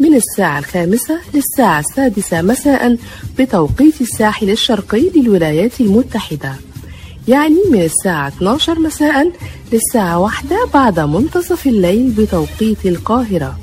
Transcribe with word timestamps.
من 0.00 0.14
الساعة 0.14 0.58
الخامسة 0.58 1.18
للساعة 1.34 1.80
السادسة 1.80 2.42
مساء 2.42 2.96
بتوقيت 3.38 4.00
الساحل 4.00 4.50
الشرقي 4.50 5.10
للولايات 5.16 5.80
المتحدة. 5.80 6.52
يعني 7.28 7.56
من 7.72 7.82
الساعة 7.82 8.28
12 8.28 8.78
مساء 8.78 9.32
للساعة 9.72 10.18
واحدة 10.18 10.56
بعد 10.74 11.00
منتصف 11.00 11.66
الليل 11.66 12.10
بتوقيت 12.10 12.86
القاهرة. 12.86 13.58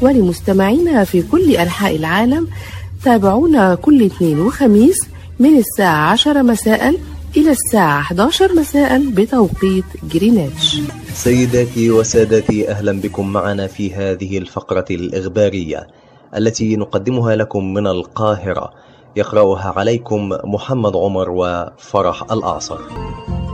ولمستمعينا 0.00 1.04
في 1.04 1.22
كل 1.22 1.56
أنحاء 1.56 1.96
العالم 1.96 2.48
تابعونا 3.04 3.74
كل 3.74 4.04
اثنين 4.04 4.40
وخميس 4.40 4.96
من 5.38 5.58
الساعة 5.58 6.10
10 6.10 6.42
مساء 6.42 6.94
إلى 7.36 7.50
الساعة 7.50 8.00
11 8.00 8.54
مساء 8.54 9.10
بتوقيت 9.10 9.84
جرينتش. 10.02 10.80
سيداتي 11.14 11.90
وسادتي 11.90 12.70
أهلا 12.70 13.00
بكم 13.00 13.32
معنا 13.32 13.66
في 13.66 13.94
هذه 13.94 14.38
الفقرة 14.38 14.84
الإخبارية 14.90 15.86
التي 16.36 16.76
نقدمها 16.76 17.36
لكم 17.36 17.74
من 17.74 17.86
القاهرة. 17.86 18.70
يقرأها 19.16 19.74
عليكم 19.76 20.28
محمد 20.44 20.96
عمر 20.96 21.30
وفرح 21.30 22.32
الأعصر. 22.32 22.78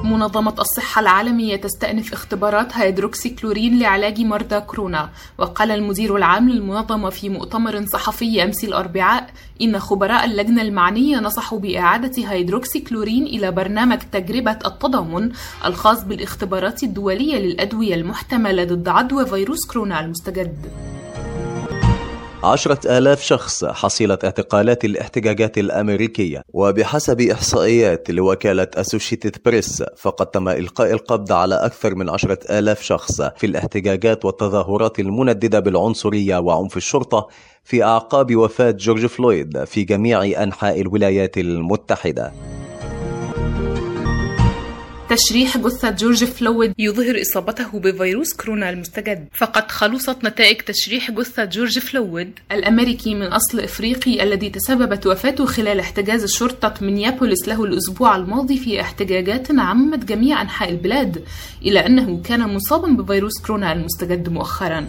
منظمة 0.05 0.55
الصحة 0.59 1.01
العالمية 1.01 1.57
تستأنف 1.57 2.13
اختبارات 2.13 2.77
هيدروكسي 2.77 3.31
كلوروكين 3.31 3.79
لعلاج 3.79 4.21
مرضى 4.21 4.61
كورونا. 4.61 5.11
وقال 5.39 5.71
المدير 5.71 6.17
العام 6.17 6.49
للمنظمة 6.49 7.11
في 7.11 7.29
مؤتمر 7.29 7.87
صحفي 7.87 8.43
أمس 8.43 8.65
الأربعاء 8.65 9.31
إن 9.63 9.79
خبراء 9.79 10.25
اللجنة 10.25 10.63
المعنية 10.63 11.19
نصحوا 11.21 11.59
بإعادة 11.59 12.29
هيدروكسي 12.29 12.81
كلوروكين 12.81 13.27
إلى 13.27 13.51
برنامج 13.51 13.99
تجربة 14.13 14.59
التضامن 14.67 15.31
الخاص 15.65 16.05
بالاختبارات 16.05 16.83
الدولية 16.83 17.39
للأدوية 17.39 17.95
المحتملة 17.95 18.65
ضد 18.65 18.89
عدوى 18.89 19.27
فيروس 19.27 19.67
كورونا 19.67 20.01
المستجد. 20.01 20.57
عشرة 22.45 22.99
آلاف 22.99 23.23
شخص 23.23 23.65
حصيلة 23.65 24.19
اعتقالات 24.25 24.85
الاحتجاجات 24.85 25.59
الأمريكية. 25.59 26.43
وبحسب 26.53 27.21
إحصائيات 27.21 28.11
لوكالة 28.11 28.67
أسوشيتد 28.75 29.37
بريس 29.45 29.83
فقد 29.97 30.27
تم 30.27 30.49
إلقاء 30.49 30.93
القبض 30.93 31.33
على 31.33 31.55
أكثر 31.55 31.95
من 31.95 32.11
عشرة 32.11 32.39
آلاف 32.59 32.83
شخص 32.83 33.23
في 33.23 33.47
الاحتجاجات 33.47 34.25
والتظاهرات 34.25 34.99
المنددة 35.01 35.61
بالعنصرية 35.61 36.39
وعنف 36.39 36.77
الشرطة 36.77 37.29
في 37.65 37.85
أعقاب 37.85 38.37
وفاة 38.37 38.71
جورج 38.71 39.07
فلويد 39.07 39.65
في 39.65 39.83
جميع 39.83 40.43
أنحاء 40.43 40.81
الولايات 40.81 41.39
المتحدة. 41.39 42.33
تشريح 45.15 45.59
جثة 45.59 45.91
جورج 45.91 46.25
فلويد. 46.25 46.75
يظهر 46.79 47.21
إصابته 47.23 47.79
بفيروس 47.79 48.35
كورونا 48.35 48.71
المستجد. 48.71 49.29
فقد 49.33 49.71
خلصت 49.71 50.25
نتائج 50.25 50.57
تشريح 50.57 51.11
جثة 51.11 51.45
جورج 51.45 51.79
فلويد. 51.79 52.39
الأمريكي 52.53 53.15
من 53.15 53.27
أصل 53.27 53.61
إفريقي 53.61 54.23
الذي 54.23 54.51
تسببت 54.51 55.07
وفاته 55.07 55.47
خلال 55.47 55.81
احتجاز 55.81 56.27
شرطة 56.27 56.75
مينيابوليس 56.81 57.49
له 57.49 57.65
الأسبوع 57.65 58.17
الماضي 58.17 58.59
في 58.59 58.81
احتجاجات 58.81 59.51
عمت 59.51 60.05
جميع 60.05 60.43
أنحاء 60.43 60.71
البلاد 60.71 61.25
إلى 61.63 61.87
أنه 61.87 62.23
كان 62.23 62.55
مصابا 62.55 62.89
بفيروس 62.89 63.41
كورونا 63.47 63.73
المستجد 63.73 64.29
مؤخرا. 64.29 64.89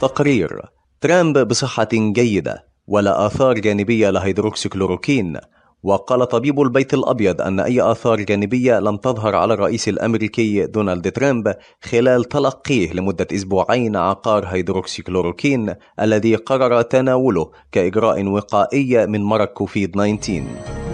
تقرير 0.00 0.60
ترامب 1.00 1.38
بصحة 1.38 1.88
جيدة 1.92 2.64
ولا 2.86 3.26
آثار 3.26 3.58
جانبية 3.58 4.10
لهيدروكسيكلوروكين. 4.10 5.36
وقال 5.82 6.28
طبيب 6.28 6.60
البيت 6.60 6.94
الأبيض 6.94 7.40
أن 7.42 7.60
أي 7.60 7.82
آثار 7.82 8.20
جانبية 8.20 8.80
لم 8.80 8.96
تظهر 8.96 9.34
على 9.34 9.54
الرئيس 9.54 9.88
الأمريكي 9.88 10.66
دونالد 10.66 11.12
ترامب 11.12 11.54
خلال 11.82 12.24
تلقيه 12.24 12.92
لمدة 12.92 13.26
أسبوعين 13.34 13.96
عقار 13.96 14.44
هيدروكسيكلوروكين 14.46 15.74
الذي 16.00 16.34
قرر 16.34 16.82
تناوله 16.82 17.50
كإجراء 17.72 18.26
وقائي 18.26 19.06
من 19.06 19.24
مرض 19.24 19.46
كوفيد 19.46 19.90
19 19.90 20.89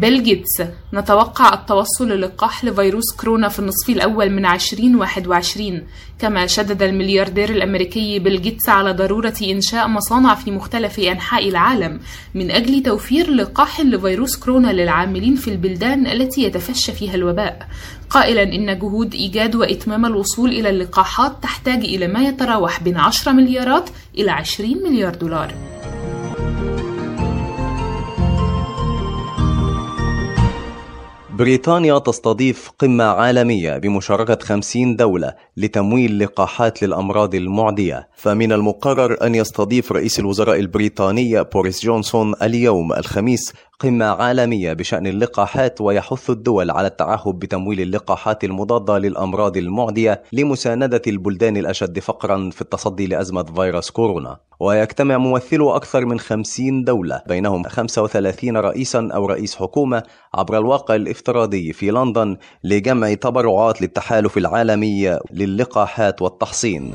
بيل 0.00 0.22
جيتس. 0.22 0.62
نتوقع 0.94 1.54
التوصل 1.54 2.08
للقاح 2.08 2.64
لفيروس 2.64 3.12
كورونا 3.20 3.48
في 3.48 3.58
النصف 3.58 3.90
الأول 3.90 4.30
من 4.30 4.46
2021 4.46 5.82
كما 6.18 6.46
شدد 6.46 6.82
الملياردير 6.82 7.50
الأمريكي 7.50 8.18
بيل 8.18 8.42
جيتس 8.42 8.68
على 8.68 8.92
ضرورة 8.92 9.34
إنشاء 9.42 9.88
مصانع 9.88 10.34
في 10.34 10.50
مختلف 10.50 10.98
أنحاء 10.98 11.48
العالم 11.48 12.00
من 12.34 12.50
أجل 12.50 12.82
توفير 12.82 13.30
لقاح 13.30 13.80
لفيروس 13.80 14.36
كورونا 14.36 14.72
للعاملين 14.72 15.34
في 15.36 15.50
البلدان 15.50 16.06
التي 16.06 16.42
يتفشى 16.42 16.92
فيها 16.92 17.14
الوباء. 17.14 17.68
قائلا 18.10 18.42
إن 18.42 18.78
جهود 18.78 19.14
إيجاد 19.14 19.54
وإتمام 19.54 20.06
الوصول 20.06 20.50
إلى 20.50 20.70
اللقاحات 20.70 21.42
تحتاج 21.42 21.84
إلى 21.84 22.06
ما 22.06 22.20
يتراوح 22.20 22.82
بين 22.82 22.96
10 22.96 23.32
مليارات 23.32 23.90
إلى 24.18 24.30
20 24.30 24.82
مليار 24.82 25.14
دولار. 25.14 25.54
بريطانيا 31.38 31.98
تستضيف 31.98 32.70
قمة 32.78 33.04
عالمية 33.04 33.78
بمشاركة 33.78 34.38
50 34.42 34.96
دولة 34.96 35.34
لتمويل 35.56 36.18
لقاحات 36.18 36.82
للأمراض 36.82 37.34
المعدية. 37.34 38.08
فمن 38.16 38.52
المقرر 38.52 39.26
أن 39.26 39.34
يستضيف 39.34 39.92
رئيس 39.92 40.18
الوزراء 40.18 40.58
البريطاني 40.58 41.44
بوريس 41.44 41.84
جونسون 41.84 42.34
اليوم 42.42 42.92
الخميس 42.92 43.52
قمة 43.80 44.04
عالمية 44.04 44.72
بشأن 44.72 45.06
اللقاحات 45.06 45.80
ويحث 45.80 46.30
الدول 46.30 46.70
على 46.70 46.86
التعهد 46.86 47.34
بتمويل 47.34 47.80
اللقاحات 47.80 48.44
المضادة 48.44 48.98
للأمراض 48.98 49.56
المعدية 49.56 50.22
لمساندة 50.32 51.02
البلدان 51.06 51.56
الأشد 51.56 51.98
فقرا 51.98 52.50
في 52.52 52.62
التصدي 52.62 53.06
لأزمة 53.06 53.42
فيروس 53.42 53.90
كورونا. 53.90 54.36
ويجتمع 54.60 55.18
ممثلو 55.18 55.70
أكثر 55.70 56.04
من 56.04 56.20
50 56.20 56.84
دولة 56.84 57.22
بينهم 57.28 57.62
35 57.62 58.56
رئيسا 58.56 59.08
أو 59.14 59.26
رئيس 59.26 59.56
حكومة 59.56 60.02
عبر 60.34 60.58
الواقع 60.58 60.94
الافتراضي 60.94 61.72
في 61.72 61.90
لندن 61.90 62.36
لجمع 62.64 63.14
تبرعات 63.14 63.82
للتحالف 63.82 64.38
العالمي 64.38 65.18
للقاحات 65.32 66.22
والتحصين. 66.22 66.94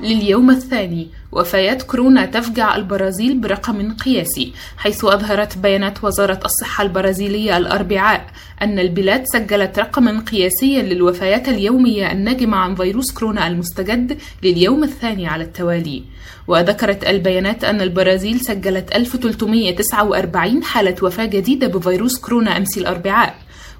لليوم 0.00 0.50
الثاني 0.50 1.08
وفيات 1.32 1.82
كورونا 1.82 2.26
تفجع 2.26 2.76
البرازيل 2.76 3.38
برقم 3.38 3.92
قياسي 3.92 4.52
حيث 4.76 5.04
أظهرت 5.04 5.58
بيانات 5.58 6.04
وزارة 6.04 6.40
الصحة 6.44 6.84
البرازيلية 6.84 7.56
الأربعاء 7.56 8.26
أن 8.62 8.78
البلاد 8.78 9.24
سجلت 9.26 9.78
رقما 9.78 10.20
قياسيا 10.20 10.82
للوفيات 10.82 11.48
اليومية 11.48 12.12
الناجمة 12.12 12.56
عن 12.56 12.74
فيروس 12.74 13.12
كورونا 13.12 13.46
المستجد 13.46 14.18
لليوم 14.42 14.84
الثاني 14.84 15.26
على 15.26 15.44
التوالي. 15.44 16.02
وذكرت 16.46 17.04
البيانات 17.04 17.64
أن 17.64 17.80
البرازيل 17.80 18.40
سجلت 18.40 18.96
1349 18.96 20.62
حالة 20.64 20.94
وفاة 21.02 21.26
جديدة 21.26 21.66
بفيروس 21.66 22.18
كورونا 22.18 22.56
أمس 22.56 22.78
الأربعاء 22.78 23.34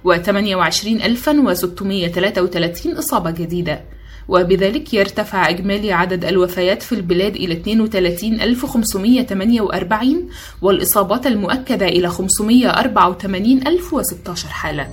و 0.04 0.16
28633 0.16 2.98
إصابة 2.98 3.30
جديدة. 3.30 3.80
وبذلك 4.28 4.94
يرتفع 4.94 5.48
إجمالي 5.48 5.92
عدد 5.92 6.24
الوفيات 6.24 6.82
في 6.82 6.94
البلاد 6.94 7.36
إلى 7.36 7.54
32548 7.54 10.28
والإصابات 10.62 11.26
المؤكدة 11.26 11.86
إلى 11.86 12.08
584016 12.08 14.48
حالة. 14.48 14.88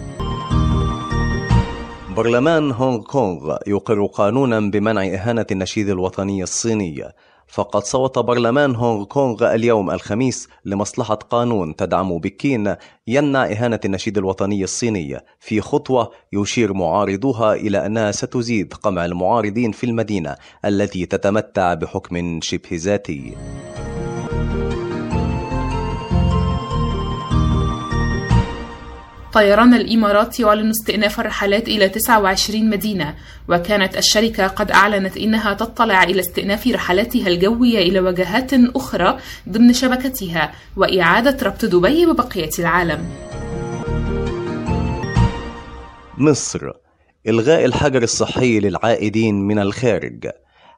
برلمان 2.15 2.71
هونغ 2.71 3.01
كونغ 3.01 3.57
يقر 3.67 4.05
قانونا 4.05 4.59
بمنع 4.59 5.03
إهانة 5.03 5.45
النشيد 5.51 5.89
الوطني 5.89 6.43
الصيني 6.43 7.03
فقد 7.47 7.83
صوت 7.83 8.19
برلمان 8.19 8.75
هونغ 8.75 9.05
كونغ 9.05 9.53
اليوم 9.53 9.91
الخميس 9.91 10.47
لمصلحة 10.65 11.15
قانون 11.15 11.75
تدعم 11.75 12.17
بكين 12.17 12.75
يمنع 13.07 13.45
إهانة 13.45 13.79
النشيد 13.85 14.17
الوطني 14.17 14.63
الصيني. 14.63 15.19
في 15.39 15.61
خطوة 15.61 16.11
يشير 16.33 16.73
معارضوها 16.73 17.53
إلى 17.53 17.85
أنها 17.85 18.11
ستزيد 18.11 18.73
قمع 18.73 19.05
المعارضين 19.05 19.71
في 19.71 19.83
المدينة 19.85 20.35
التي 20.65 21.05
تتمتع 21.05 21.73
بحكم 21.73 22.39
شبه 22.41 22.69
ذاتي. 22.73 23.33
طيران 29.35 29.73
الإمارات 29.73 30.39
يعلن 30.39 30.69
استئناف 30.69 31.19
الرحلات 31.19 31.67
إلى 31.67 31.89
29 31.89 32.69
مدينة 32.69 33.15
وكانت 33.49 33.97
الشركة 33.97 34.47
قد 34.47 34.71
أعلنت 34.71 35.17
إنها 35.17 35.53
تطلع 35.53 36.03
إلى 36.03 36.19
استئناف 36.19 36.67
رحلاتها 36.67 37.27
الجوية 37.27 37.79
إلى 37.79 37.99
وجهات 37.99 38.51
أخرى 38.53 39.17
ضمن 39.49 39.73
شبكتها 39.73 40.51
وإعادة 40.77 41.37
ربط 41.45 41.65
دبي 41.65 42.05
ببقية 42.05 42.49
العالم. 42.59 43.09
مصر 46.17 46.71
إلغاء 47.27 47.65
الحجر 47.65 48.03
الصحي 48.03 48.59
للعائدين 48.59 49.35
من 49.35 49.59
الخارج. 49.59 50.29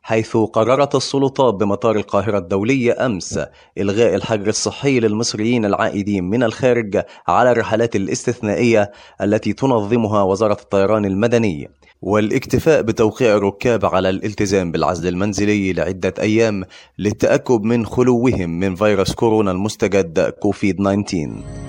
حيث 0.02 0.38
قررت 0.38 0.96
السلطات 0.96 1.54
بمطار 1.54 1.96
القاهرة 1.96 2.38
الدولي 2.38 2.92
أمس 2.92 3.40
إلغاء 3.78 4.16
الحجر 4.16 4.48
الصحي 4.48 5.00
للمصريين 5.00 5.66
العائدين 5.66 6.24
من 6.24 6.44
الخارج 6.44 7.02
على 7.28 7.52
الرحلات 7.52 7.96
الاستثنائية 7.96 8.92
التي 9.22 9.54
تنظمها 9.54 10.24
وزارة 10.24 10.58
الطيران 10.62 11.06
المدني. 11.06 11.70
والاكتفاء 12.02 12.82
بتوقيع 12.82 13.36
الركاب 13.36 13.86
على 13.86 14.10
الالتزام 14.10 14.72
بالعزل 14.72 15.08
المنزلي 15.08 15.74
لعدة 15.74 16.14
أيام 16.20 16.64
للتأكد 17.00 17.62
من 17.62 17.86
خلوهم 17.86 18.50
من 18.60 18.76
فيروس 18.76 19.14
كورونا 19.14 19.52
المستجد 19.52 20.20
كوفيد 20.30 20.76
19 20.76 21.67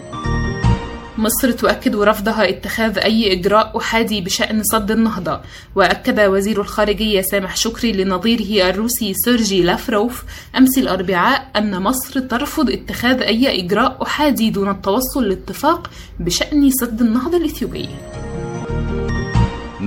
مصر 1.18 1.50
تؤكد 1.50 1.96
رفضها 1.96 2.48
اتخاذ 2.48 2.98
أي 2.98 3.32
إجراء 3.32 3.78
أحادي 3.78 4.20
بشأن 4.20 4.62
صد 4.62 4.90
النهضة. 4.90 5.40
وأكد 5.74 6.20
وزير 6.20 6.60
الخارجية 6.60 7.20
سامح 7.20 7.56
شكري 7.56 7.92
لنظيره 7.92 8.70
الروسي 8.70 9.14
سيرجي 9.14 9.62
لافروف 9.62 10.24
أمس 10.56 10.78
الأربعاء 10.78 11.50
أن 11.56 11.82
مصر 11.82 12.20
ترفض 12.20 12.70
اتخاذ 12.70 13.22
أي 13.22 13.64
إجراء 13.64 14.02
أحادي 14.02 14.50
دون 14.50 14.70
التوصل 14.70 15.28
لاتفاق 15.28 15.90
بشأن 16.20 16.70
سد 16.70 17.00
النهضة 17.00 17.36
الإثيوبي. 17.36 17.88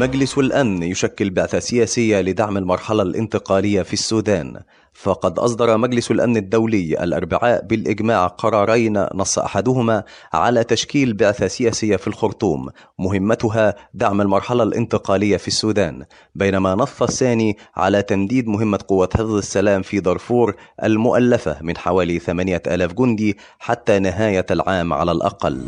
مجلس 0.02 0.38
الأمن 0.38 0.84
يشكل 0.84 1.30
بعثة 1.30 1.60
سياسية 1.60 2.22
لدعم 2.22 2.58
المرحلة 2.58 3.04
الانتقالية 3.04 3.82
في 3.82 3.94
السودان. 3.94 4.60
فقد 4.94 5.40
أصدر 5.40 5.78
مجلس 5.78 6.12
الأمن 6.12 6.38
الدولي 6.38 7.04
الأربعاء 7.04 7.66
بالإجماع 7.66 8.28
قرارين 8.28 9.06
نص 9.14 9.40
أحدهما 9.40 10.04
على 10.34 10.64
تشكيل 10.64 11.14
بعثة 11.14 11.48
سياسية 11.48 11.96
في 11.96 12.08
الخرطوم 12.08 12.70
مهمتها 13.00 13.76
دعم 13.94 14.22
المرحلة 14.22 14.64
الانتقالية 14.64 15.38
في 15.38 15.48
السودان. 15.48 16.06
بينما 16.36 16.76
نص 16.76 17.02
الثاني 17.02 17.58
على 17.76 18.02
تمديد 18.02 18.48
مهمة 18.48 18.80
قوة 18.88 19.10
حفظ 19.14 19.36
السلام 19.36 19.82
في 19.82 20.00
دارفور 20.00 20.56
المؤلفة 20.84 21.58
من 21.62 21.78
حوالي 21.78 22.20
ثمانية 22.20 22.64
ألاف 22.68 22.94
جندي 22.94 23.38
حتى 23.60 24.00
نهاية 24.00 24.46
العام 24.52 24.94
على 24.94 25.12
الأقل. 25.12 25.62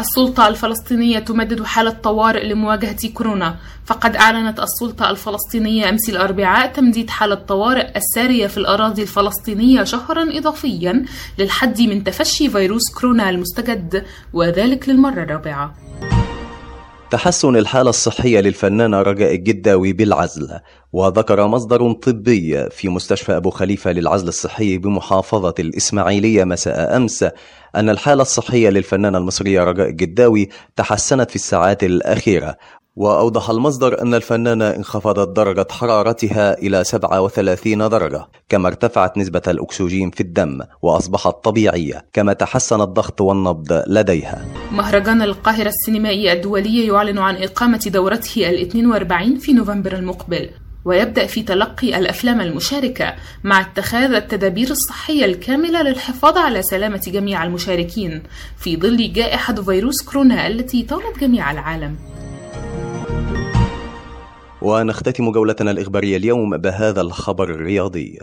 السلطة 0.00 0.48
الفلسطينية 0.48 1.18
تمدد 1.18 1.62
حالة 1.62 1.90
طوارئ 1.90 2.48
لمواجهة 2.48 3.08
كورونا. 3.14 3.56
فقد 3.86 4.16
أعلنت 4.16 4.60
السلطة 4.60 5.10
الفلسطينية 5.10 5.88
أمس 5.88 6.08
الأربعاء 6.08 6.72
تمديد 6.72 7.10
حالة 7.10 7.34
طوارئ 7.34 7.96
السارية 7.96 8.46
في 8.46 8.56
الأراضي 8.58 9.02
الفلسطينية 9.02 9.84
شهرا 9.84 10.38
إضافيا 10.38 11.04
للحد 11.38 11.80
من 11.82 12.04
تفشي 12.04 12.50
فيروس 12.50 12.82
كورونا 13.00 13.30
المستجد 13.30 14.04
وذلك 14.32 14.88
للمرة 14.88 15.22
الرابعة. 15.22 15.74
تحسن 17.14 17.56
الحالة 17.56 17.90
الصحية 17.90 18.40
للفنانة 18.40 19.02
رجاء 19.02 19.34
الجداوي 19.34 19.92
بالعزل 19.92 20.60
وذكر 20.92 21.46
مصدر 21.46 21.92
طبي 21.92 22.70
في 22.70 22.88
مستشفى 22.88 23.36
أبو 23.36 23.50
خليفة 23.50 23.92
للعزل 23.92 24.28
الصحي 24.28 24.78
بمحافظة 24.78 25.54
الإسماعيلية 25.58 26.44
مساء 26.44 26.96
أمس 26.96 27.22
أن 27.76 27.90
الحالة 27.90 28.22
الصحية 28.22 28.68
للفنانة 28.68 29.18
المصرية 29.18 29.64
رجاء 29.64 29.88
الجداوي 29.88 30.48
تحسنت 30.76 31.30
في 31.30 31.36
الساعات 31.36 31.84
الأخيرة 31.84 32.56
وأوضح 32.96 33.50
المصدر 33.50 34.02
أن 34.02 34.14
الفنانة 34.14 34.68
انخفضت 34.70 35.36
درجة 35.36 35.66
حرارتها 35.70 36.58
إلى 36.58 36.84
37 36.84 37.88
درجة 37.88 38.26
كما 38.48 38.68
ارتفعت 38.68 39.18
نسبة 39.18 39.42
الأكسجين 39.48 40.10
في 40.10 40.20
الدم 40.20 40.60
وأصبحت 40.82 41.44
طبيعية 41.44 42.06
كما 42.12 42.32
تحسن 42.32 42.80
الضغط 42.80 43.20
والنبض 43.20 43.82
لديها. 43.86 44.44
مهرجان 44.72 45.22
القاهرة 45.22 45.68
السينمائي 45.68 46.32
الدولي 46.32 46.86
يعلن 46.86 47.18
عن 47.18 47.36
إقامة 47.36 47.80
دورته 47.86 48.50
ال 48.50 48.60
42 48.60 49.38
في 49.38 49.52
نوفمبر 49.52 49.92
المقبل 49.92 50.50
ويبدأ 50.84 51.26
في 51.26 51.42
تلقي 51.42 51.98
الأفلام 51.98 52.40
المشاركة 52.40 53.14
مع 53.44 53.60
اتخاذ 53.60 54.14
التدابير 54.14 54.70
الصحية 54.70 55.24
الكاملة 55.24 55.82
للحفاظ 55.82 56.38
على 56.38 56.62
سلامة 56.62 57.02
جميع 57.06 57.44
المشاركين 57.44 58.22
في 58.58 58.76
ظل 58.76 59.12
جائحة 59.12 59.54
فيروس 59.54 60.02
كورونا 60.02 60.46
التي 60.46 60.82
طالت 60.82 61.18
جميع 61.20 61.50
العالم. 61.50 61.96
ونختتم 64.62 65.32
جولتنا 65.32 65.70
الإخبارية 65.70 66.16
اليوم 66.16 66.56
بهذا 66.56 67.00
الخبر 67.00 67.50
الرياضي. 67.50 68.18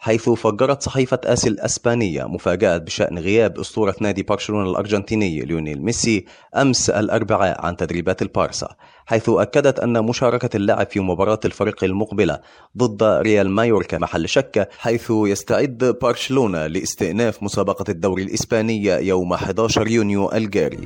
حيث 0.00 0.28
فجرت 0.28 0.82
صحيفة 0.82 1.20
آسي 1.24 1.48
الأسبانية 1.48 2.24
مفاجأة 2.24 2.76
بشأن 2.76 3.18
غياب 3.18 3.58
أسطورة 3.58 3.94
نادي 4.00 4.22
برشلونة 4.22 4.70
الأرجنتيني 4.70 5.40
ليونيل 5.40 5.82
ميسي 5.82 6.24
أمس 6.56 6.90
الأربعاء 6.90 7.66
عن 7.66 7.76
تدريبات 7.76 8.22
البارسا 8.22 8.68
حيث 9.06 9.28
أكدت 9.28 9.80
أن 9.80 10.04
مشاركة 10.04 10.56
اللاعب 10.56 10.86
في 10.90 11.00
مباراة 11.00 11.40
الفريق 11.44 11.84
المقبلة 11.84 12.40
ضد 12.76 13.02
ريال 13.02 13.50
مايوركا 13.50 13.98
محل 13.98 14.28
شك 14.28 14.68
حيث 14.78 15.10
يستعد 15.10 15.98
برشلونة 16.02 16.66
لاستئناف 16.66 17.42
مسابقة 17.42 17.84
الدوري 17.88 18.22
الإسباني 18.22 18.84
يوم 18.84 19.32
11 19.32 19.88
يونيو 19.88 20.32
ألجاري. 20.32 20.78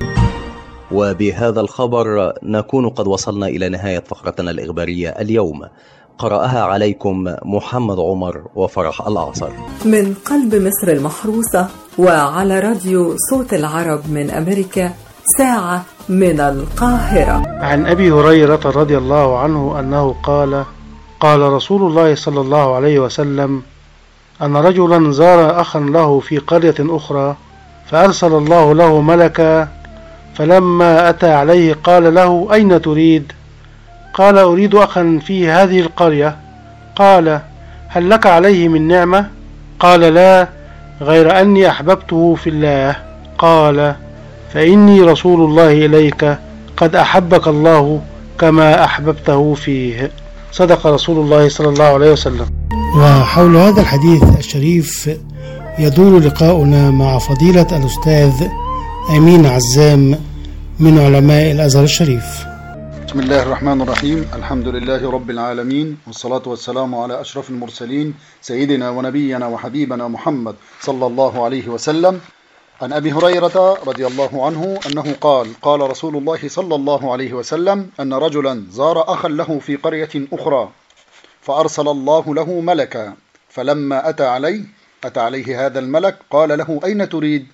وبهذا 0.91 1.61
الخبر 1.61 2.33
نكون 2.43 2.89
قد 2.89 3.07
وصلنا 3.07 3.47
إلى 3.47 3.69
نهاية 3.69 3.99
فقرتنا 3.99 4.51
الإخبارية 4.51 5.09
اليوم. 5.09 5.61
قرأها 6.17 6.63
عليكم 6.63 7.35
محمد 7.45 7.99
عمر 7.99 8.41
وفرح 8.55 9.07
الأعصر. 9.07 9.49
من 9.85 10.13
قلب 10.25 10.55
مصر 10.55 10.87
المحروسة 10.87 11.67
وعلى 11.97 12.59
راديو 12.59 13.15
صوت 13.29 13.53
العرب 13.53 14.01
من 14.09 14.29
أمريكا 14.31 14.93
ساعة 15.37 15.85
من 16.09 16.39
القاهرة. 16.39 17.43
عن 17.47 17.85
أبي 17.85 18.11
هريرة 18.11 18.59
رضي 18.65 18.97
الله 18.97 19.37
عنه 19.39 19.79
أنه 19.79 20.15
قال 20.23 20.65
قال 21.19 21.41
رسول 21.41 21.81
الله 21.81 22.15
صلى 22.15 22.41
الله 22.41 22.75
عليه 22.75 22.99
وسلم 22.99 23.61
أن 24.41 24.57
رجلا 24.57 25.11
زار 25.11 25.61
أخا 25.61 25.79
له 25.79 26.19
في 26.19 26.37
قرية 26.37 26.75
أخرى 26.79 27.35
فأرسل 27.89 28.33
الله 28.33 28.73
له 28.75 29.01
ملكا 29.01 29.67
فلما 30.35 31.09
أتى 31.09 31.33
عليه 31.33 31.73
قال 31.83 32.13
له 32.13 32.47
أين 32.53 32.81
تريد؟ 32.81 33.31
قال 34.13 34.37
أريد 34.37 34.75
أخا 34.75 35.19
في 35.25 35.49
هذه 35.49 35.79
القرية. 35.79 36.35
قال 36.95 37.41
هل 37.87 38.09
لك 38.09 38.25
عليه 38.25 38.67
من 38.67 38.87
نعمة؟ 38.87 39.27
قال 39.79 39.99
لا 39.99 40.47
غير 41.01 41.41
أني 41.41 41.69
أحببته 41.69 42.35
في 42.35 42.49
الله. 42.49 42.95
قال 43.37 43.95
فإني 44.53 45.01
رسول 45.01 45.41
الله 45.41 45.71
إليك 45.85 46.37
قد 46.77 46.95
أحبك 46.95 47.47
الله 47.47 48.01
كما 48.39 48.83
أحببته 48.83 49.53
فيه. 49.53 50.11
صدق 50.51 50.87
رسول 50.87 51.17
الله 51.25 51.49
صلى 51.49 51.69
الله 51.69 51.85
عليه 51.85 52.11
وسلم. 52.11 52.45
وحول 52.97 53.55
هذا 53.55 53.81
الحديث 53.81 54.23
الشريف 54.37 55.09
يدور 55.79 56.19
لقاؤنا 56.19 56.91
مع 56.91 57.17
فضيلة 57.17 57.67
الأستاذ 57.77 58.47
أمين 59.09 59.45
عزام 59.45 60.19
من 60.79 60.99
علماء 60.99 61.51
الأزهر 61.51 61.83
الشريف. 61.83 62.45
بسم 63.07 63.19
الله 63.19 63.43
الرحمن 63.43 63.81
الرحيم. 63.81 64.25
الحمد 64.33 64.67
لله 64.67 65.11
رب 65.11 65.29
العالمين 65.29 65.97
والصلاة 66.07 66.41
والسلام 66.45 66.95
على 66.95 67.21
أشرف 67.21 67.49
المرسلين 67.49 68.13
سيدنا 68.41 68.89
ونبينا 68.89 69.47
وحبيبنا 69.47 70.07
محمد 70.07 70.55
صلى 70.81 71.05
الله 71.05 71.43
عليه 71.45 71.67
وسلم. 71.67 72.19
عن 72.81 72.93
أبي 72.93 73.11
هريرة 73.11 73.77
رضي 73.87 74.07
الله 74.07 74.45
عنه 74.45 74.79
أنه 74.87 75.15
قال 75.21 75.47
قال 75.61 75.79
رسول 75.81 76.17
الله 76.17 76.39
صلى 76.47 76.75
الله 76.75 77.11
عليه 77.11 77.33
وسلم 77.33 77.89
أن 77.99 78.13
رجلا 78.13 78.63
زار 78.71 79.13
أخا 79.13 79.27
له 79.29 79.59
في 79.59 79.75
قرية 79.75 80.09
أخرى 80.33 80.69
فأرسل 81.41 81.87
الله 81.87 82.35
له 82.35 82.59
ملكا 82.59 83.13
فلما 83.49 84.09
أتى 84.09 84.25
عليه 84.25 84.61
أتى 85.03 85.19
عليه 85.19 85.65
هذا 85.65 85.79
الملك 85.79 86.15
قال 86.31 86.57
له 86.57 86.79
أين 86.85 87.09
تريد؟ 87.09 87.45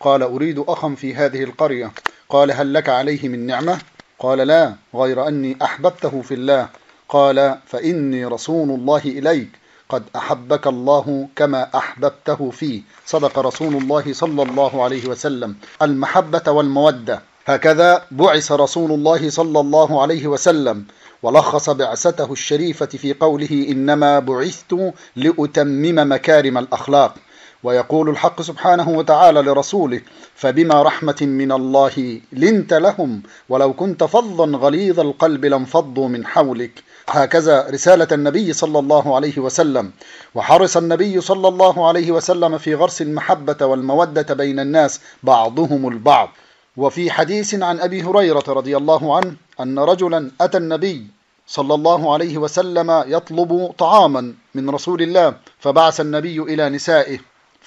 قال 0.00 0.22
أريد 0.22 0.58
أخا 0.68 0.94
في 0.94 1.14
هذه 1.14 1.44
القرية. 1.44 1.92
قال 2.28 2.52
هل 2.52 2.74
لك 2.74 2.88
عليه 2.88 3.28
من 3.28 3.46
نعمة؟ 3.46 3.78
قال 4.18 4.38
لا 4.38 4.74
غير 4.94 5.28
أني 5.28 5.56
أحببته 5.62 6.22
في 6.22 6.34
الله. 6.34 6.68
قال 7.08 7.58
فإني 7.66 8.24
رسول 8.24 8.70
الله 8.70 9.02
إليك. 9.04 9.48
قد 9.88 10.02
أحبك 10.16 10.66
الله 10.66 11.28
كما 11.36 11.68
أحببته 11.74 12.50
فيه. 12.50 12.82
صدق 13.06 13.38
رسول 13.38 13.76
الله 13.76 14.12
صلى 14.12 14.42
الله 14.42 14.84
عليه 14.84 15.08
وسلم. 15.08 15.56
المحبة 15.82 16.52
والمودة. 16.52 17.22
هكذا 17.46 18.02
بعث 18.10 18.52
رسول 18.52 18.92
الله 18.92 19.30
صلى 19.30 19.60
الله 19.60 20.02
عليه 20.02 20.26
وسلم. 20.26 20.84
ولخص 21.22 21.70
بعثته 21.70 22.32
الشريفة 22.32 22.86
في 22.86 23.14
قوله 23.14 23.66
إنما 23.68 24.18
بعثت 24.18 24.92
لأتمم 25.16 26.12
مكارم 26.12 26.58
الأخلاق. 26.58 27.14
ويقول 27.62 28.08
الحق 28.08 28.42
سبحانه 28.42 28.88
وتعالى 28.88 29.42
لرسوله 29.42 30.00
فبما 30.34 30.82
رحمة 30.82 31.16
من 31.20 31.52
الله 31.52 32.20
لنت 32.32 32.74
لهم 32.74 33.22
ولو 33.48 33.72
كنت 33.72 34.04
فظا 34.04 34.44
غليظ 34.46 35.00
القلب 35.00 35.44
لانفضوا 35.44 36.08
من 36.08 36.26
حولك. 36.26 36.82
هكذا 37.08 37.66
رسالة 37.70 38.08
النبي 38.12 38.52
صلى 38.52 38.78
الله 38.78 39.16
عليه 39.16 39.38
وسلم. 39.38 39.90
وحرص 40.34 40.76
النبي 40.76 41.20
صلى 41.20 41.48
الله 41.48 41.88
عليه 41.88 42.10
وسلم 42.12 42.58
في 42.58 42.74
غرس 42.74 43.02
المحبة 43.02 43.66
والمودة 43.66 44.34
بين 44.34 44.60
الناس 44.60 45.00
بعضهم 45.22 45.88
البعض. 45.88 46.28
وفي 46.76 47.10
حديث 47.10 47.54
عن 47.54 47.80
أبي 47.80 48.02
هريرة 48.02 48.44
رضي 48.48 48.76
الله 48.76 49.16
عنه 49.16 49.34
أن 49.60 49.78
رجلا 49.78 50.30
أتى 50.40 50.58
النبي 50.58 51.06
صلى 51.46 51.74
الله 51.74 52.12
عليه 52.12 52.38
وسلم 52.38 53.04
يطلب 53.06 53.74
طعاما 53.78 54.34
من 54.54 54.70
رسول 54.70 55.02
الله 55.02 55.34
فبعث 55.58 56.00
النبي 56.00 56.42
إلى 56.42 56.68
نسائه. 56.68 57.18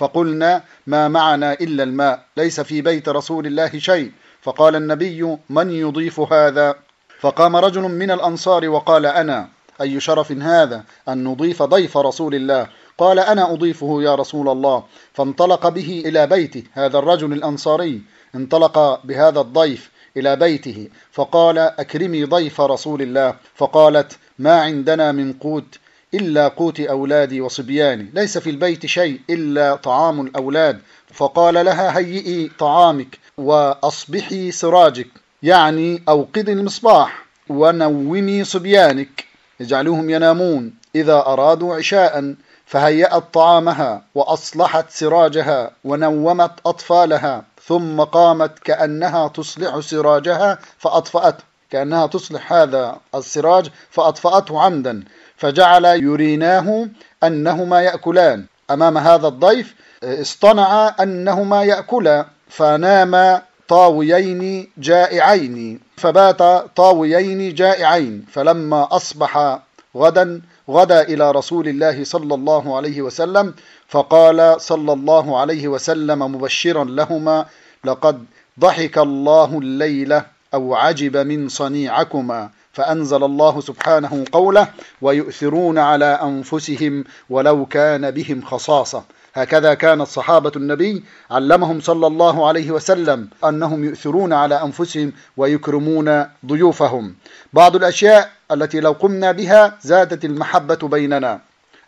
فقلنا 0.01 0.63
ما 0.87 1.07
معنا 1.07 1.53
إلا 1.53 1.83
الماء 1.83 2.25
ليس 2.37 2.61
في 2.61 2.81
بيت 2.81 3.09
رسول 3.09 3.47
الله 3.47 3.79
شيء. 3.79 4.11
فقال 4.41 4.75
النبي 4.75 5.37
من 5.49 5.71
يضيف 5.71 6.19
هذا؟ 6.19 6.75
فقام 7.19 7.55
رجل 7.55 7.81
من 7.81 8.11
الأنصار 8.11 8.69
وقال 8.69 9.05
أنا. 9.05 9.49
أي 9.81 9.99
شرف 9.99 10.31
هذا 10.31 10.83
أن 11.09 11.23
نضيف 11.23 11.63
ضيف 11.63 11.97
رسول 11.97 12.35
الله؟ 12.35 12.67
قال 12.97 13.19
أنا 13.19 13.53
أضيفه 13.53 14.01
يا 14.01 14.15
رسول 14.15 14.49
الله. 14.49 14.83
فانطلق 15.13 15.67
به 15.69 16.03
إلى 16.05 16.27
بيته 16.27 16.63
هذا 16.73 16.97
الرجل 16.99 17.33
الأنصاري. 17.33 18.01
انطلق 18.35 19.05
بهذا 19.05 19.39
الضيف 19.39 19.91
إلى 20.17 20.35
بيته. 20.35 20.87
فقال 21.11 21.57
أكرمي 21.57 22.23
ضيف 22.23 22.61
رسول 22.61 23.01
الله. 23.01 23.35
فقالت 23.55 24.17
ما 24.39 24.61
عندنا 24.61 25.11
من 25.11 25.33
قوت؟ 25.33 25.79
إلا 26.13 26.47
قوت 26.47 26.79
أولادي 26.79 27.41
وصبياني. 27.41 28.11
ليس 28.13 28.37
في 28.37 28.49
البيت 28.49 28.85
شيء 28.85 29.19
إلا 29.29 29.75
طعام 29.75 30.21
الأولاد. 30.21 30.79
فقال 31.13 31.53
لها 31.53 31.97
هيئي 31.97 32.51
طعامك 32.59 33.19
وأصبحي 33.37 34.51
سراجك. 34.51 35.07
يعني 35.43 36.03
أوقدي 36.09 36.51
المصباح 36.51 37.25
ونومي 37.49 38.43
صبيانك. 38.43 39.25
اجعلوهم 39.61 40.09
ينامون. 40.09 40.73
إذا 40.95 41.15
أرادوا 41.15 41.75
عشاء 41.75 42.35
فهيأت 42.65 43.23
طعامها 43.33 44.03
وأصلحت 44.15 44.89
سراجها 44.89 45.71
ونومت 45.83 46.51
أطفالها. 46.65 47.45
ثم 47.65 48.01
قامت 48.01 48.59
كأنها 48.59 49.27
تصلح 49.27 49.79
سراجها 49.79 50.59
فأطفأته. 50.77 51.43
كأنها 51.69 52.07
تصلح 52.07 52.53
هذا 52.53 52.97
السراج 53.15 53.69
فأطفأته 53.89 54.61
عمدا. 54.61 55.03
فجعل 55.41 55.85
يريناه 55.85 56.87
أنهما 57.23 57.81
يأكلان. 57.81 58.45
أمام 58.71 58.97
هذا 58.97 59.27
الضيف 59.27 59.75
اصطنع 60.03 60.95
أنهما 60.99 61.63
يأكلا 61.63 62.25
فنام 62.49 63.41
طاويين 63.67 64.69
جائعين. 64.77 65.79
فبات 65.97 66.41
طاويين 66.75 67.53
جائعين. 67.53 68.25
فلما 68.31 68.87
أصبح 68.91 69.59
غدا 69.97 70.41
غدا 70.69 71.01
إلى 71.01 71.31
رسول 71.31 71.67
الله 71.67 72.03
صلى 72.03 72.35
الله 72.35 72.77
عليه 72.77 73.01
وسلم 73.01 73.53
فقال 73.87 74.61
صلى 74.61 74.93
الله 74.93 75.39
عليه 75.39 75.67
وسلم 75.67 76.19
مبشرا 76.19 76.83
لهما 76.83 77.45
لقد 77.85 78.25
ضحك 78.59 78.97
الله 78.97 79.59
الليلة 79.59 80.25
أو 80.53 80.75
عجب 80.75 81.17
من 81.17 81.49
صنيعكما. 81.49 82.49
فأنزل 82.73 83.23
الله 83.23 83.61
سبحانه 83.61 84.25
قوله 84.31 84.67
ويؤثرون 85.01 85.77
على 85.77 86.05
أنفسهم 86.05 87.03
ولو 87.29 87.65
كان 87.65 88.11
بهم 88.11 88.41
خصاصة. 88.41 89.03
هكذا 89.33 89.73
كان 89.73 90.01
الصحابة 90.01 90.51
النبي 90.55 91.03
علمهم 91.31 91.79
صلى 91.81 92.07
الله 92.07 92.47
عليه 92.47 92.71
وسلم 92.71 93.29
أنهم 93.45 93.83
يؤثرون 93.83 94.33
على 94.33 94.63
أنفسهم 94.63 95.13
ويكرمون 95.37 96.25
ضيوفهم. 96.45 97.15
بعض 97.53 97.75
الأشياء 97.75 98.31
التي 98.51 98.79
لو 98.79 98.91
قمنا 98.91 99.31
بها 99.31 99.77
زادت 99.81 100.25
المحبة 100.25 100.75
بيننا. 100.75 101.39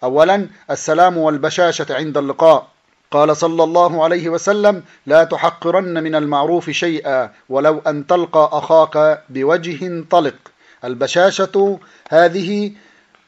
أولا 0.03 0.47
السلام 0.71 1.17
والبشاشة 1.17 1.85
عند 1.89 2.17
اللقاء. 2.17 2.67
قال 3.11 3.37
صلى 3.37 3.63
الله 3.63 4.03
عليه 4.03 4.29
وسلم 4.29 4.83
لا 5.05 5.23
تحقرن 5.23 6.03
من 6.03 6.15
المعروف 6.15 6.69
شيئا 6.69 7.29
ولو 7.49 7.81
أن 7.87 8.07
تلقى 8.07 8.49
أخاك 8.53 9.23
بوجه 9.29 10.03
طلق. 10.09 10.35
البشاشة 10.83 11.79
هذه 12.09 12.71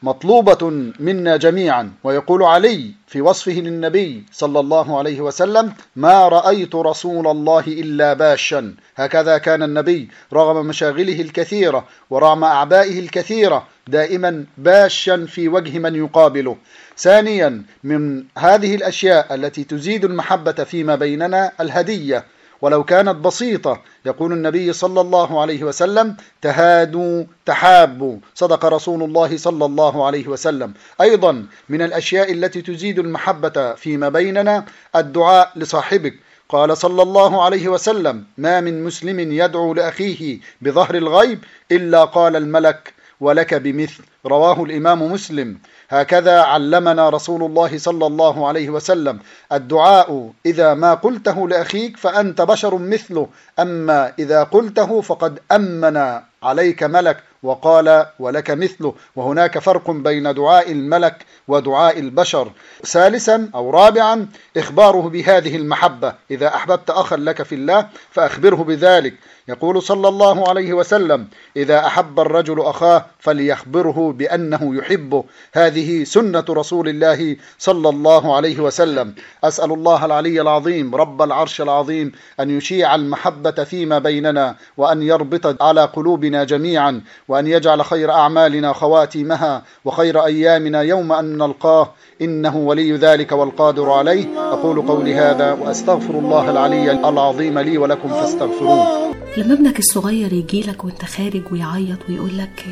مطلوبة 0.03 0.91
منا 0.99 1.37
جميعا. 1.37 1.91
ويقول 2.03 2.43
علي 2.43 2.91
في 3.07 3.21
وصفه 3.21 3.51
للنبي 3.51 4.23
صلى 4.31 4.59
الله 4.59 4.97
عليه 4.97 5.21
وسلم 5.21 5.73
ما 5.95 6.27
رأيت 6.27 6.75
رسول 6.75 7.27
الله 7.27 7.63
إلا 7.67 8.13
باشا. 8.13 8.73
هكذا 8.95 9.37
كان 9.37 9.63
النبي 9.63 10.09
رغم 10.33 10.65
مشاغله 10.65 11.21
الكثيرة 11.21 11.85
ورغم 12.09 12.43
أعبائه 12.43 12.99
الكثيرة 12.99 13.67
دائما 13.87 14.45
باشا 14.57 15.25
في 15.25 15.49
وجه 15.49 15.79
من 15.79 15.95
يقابله. 15.95 16.57
ثانيا 16.97 17.63
من 17.83 18.23
هذه 18.37 18.75
الأشياء 18.75 19.35
التي 19.35 19.63
تزيد 19.63 20.05
المحبة 20.05 20.51
فيما 20.51 20.95
بيننا 20.95 21.51
الهدية. 21.61 22.25
ولو 22.65 22.83
كانت 22.83 23.15
بسيطة 23.15 23.81
يقول 24.05 24.33
النبي 24.33 24.73
صلى 24.73 25.01
الله 25.01 25.41
عليه 25.41 25.63
وسلم 25.63 26.17
تهادوا 26.41 27.23
تحابوا 27.45 28.17
صدق 28.35 28.65
رسول 28.65 29.03
الله 29.03 29.37
صلى 29.37 29.65
الله 29.65 30.05
عليه 30.05 30.27
وسلم. 30.27 30.73
أيضا 31.01 31.45
من 31.69 31.81
الأشياء 31.81 32.31
التي 32.31 32.61
تزيد 32.61 32.99
المحبة 32.99 33.73
فيما 33.73 34.09
بيننا 34.09 34.65
الدعاء 34.95 35.51
لصاحبك. 35.55 36.13
قال 36.49 36.77
صلى 36.77 37.01
الله 37.01 37.43
عليه 37.43 37.67
وسلم 37.67 38.23
ما 38.37 38.61
من 38.61 38.83
مسلم 38.83 39.19
يدعو 39.19 39.73
لأخيه 39.73 40.39
بظهر 40.61 40.95
الغيب 40.95 41.43
إلا 41.71 42.05
قال 42.05 42.35
الملك 42.35 42.93
ولك 43.19 43.53
بمثل. 43.53 44.03
رواه 44.25 44.63
الإمام 44.63 45.11
مسلم. 45.11 45.57
هكذا 45.89 46.41
علمنا 46.41 47.09
رسول 47.09 47.43
الله 47.43 47.77
صلى 47.77 48.07
الله 48.07 48.47
عليه 48.47 48.69
وسلم. 48.69 49.19
الدعاء 49.51 50.31
إذا 50.45 50.73
ما 50.73 50.93
قلته 50.93 51.47
لأخيك 51.47 51.97
فأنت 51.97 52.41
بشر 52.41 52.77
مثله. 52.77 53.27
أما 53.59 54.13
إذا 54.19 54.43
قلته 54.43 55.01
فقد 55.01 55.39
أمن 55.51 56.21
عليك 56.43 56.83
ملك 56.83 57.23
وقال 57.43 58.05
ولك 58.19 58.51
مثله. 58.51 58.93
وهناك 59.15 59.59
فرق 59.59 59.91
بين 59.91 60.33
دعاء 60.33 60.71
الملك 60.71 61.25
ودعاء 61.47 61.99
البشر. 61.99 62.51
ثالثا 62.85 63.49
أو 63.55 63.69
رابعا 63.69 64.27
إخباره 64.57 65.09
بهذه 65.09 65.55
المحبة. 65.55 66.13
إذا 66.31 66.47
أحببت 66.47 66.89
أخا 66.89 67.17
لك 67.17 67.43
في 67.43 67.55
الله 67.55 67.87
فأخبره 68.11 68.55
بذلك. 68.55 69.13
يقول 69.47 69.81
صلى 69.81 70.07
الله 70.07 70.49
عليه 70.49 70.73
وسلم 70.73 71.27
إذا 71.57 71.85
أحب 71.85 72.19
الرجل 72.19 72.61
أخاه 72.61 73.05
فليخبره 73.19 74.13
بأنه 74.17 74.75
يحبه. 74.75 75.23
هذه 75.53 76.03
سنة 76.03 76.45
رسول 76.49 76.89
الله 76.89 77.37
صلى 77.57 77.89
الله 77.89 78.35
عليه 78.35 78.59
وسلم. 78.59 79.13
أسأل 79.43 79.71
الله 79.71 80.05
العلي 80.05 80.41
العظيم 80.41 80.95
رب 80.95 81.21
العرش 81.21 81.61
العظيم 81.61 82.11
أن 82.39 82.57
يشيع 82.57 82.95
المحبة 82.95 83.51
فيما 83.51 83.99
بيننا 83.99 84.55
وأن 84.77 85.03
يربط 85.03 85.61
على 85.61 85.81
قلوبنا 85.81 86.43
جميعا 86.43 87.01
وأن 87.27 87.47
يجعل 87.47 87.85
خير 87.85 88.11
أعمالنا 88.11 88.73
خواتيمها 88.73 89.63
وخير 89.85 90.25
أيامنا 90.25 90.81
يوم 90.81 91.11
أن 91.11 91.37
نلقاه. 91.37 91.93
إنه 92.21 92.57
ولي 92.57 92.93
ذلك 92.93 93.31
والقادر 93.31 93.91
عليه. 93.91 94.25
أقول 94.37 94.81
قولي 94.81 95.15
هذا 95.15 95.53
وأستغفر 95.53 96.13
الله 96.13 96.51
العلي 96.51 96.91
العظيم 96.91 97.59
لي 97.59 97.77
ولكم 97.77 98.09
فاستغفروه. 98.09 99.15
لما 99.37 99.53
ابنك 99.53 99.79
الصغير 99.79 100.33
يجيلك 100.33 100.83
وانت 100.83 101.05
خارج 101.05 101.41
ويعيط 101.51 101.99
ويقول 102.09 102.37
لك 102.37 102.65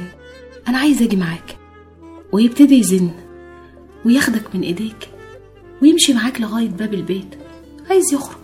أنا 0.67 0.77
عايز 0.77 1.01
أجي 1.01 1.15
معاك. 1.15 1.57
ويبتدي 2.31 2.75
يزن 2.79 3.11
وياخدك 4.05 4.55
من 4.55 4.61
إيديك 4.61 5.09
ويمشي 5.81 6.13
معاك 6.13 6.41
لغاية 6.41 6.69
باب 6.69 6.93
البيت 6.93 7.35
عايز 7.89 8.13
يخرج. 8.13 8.37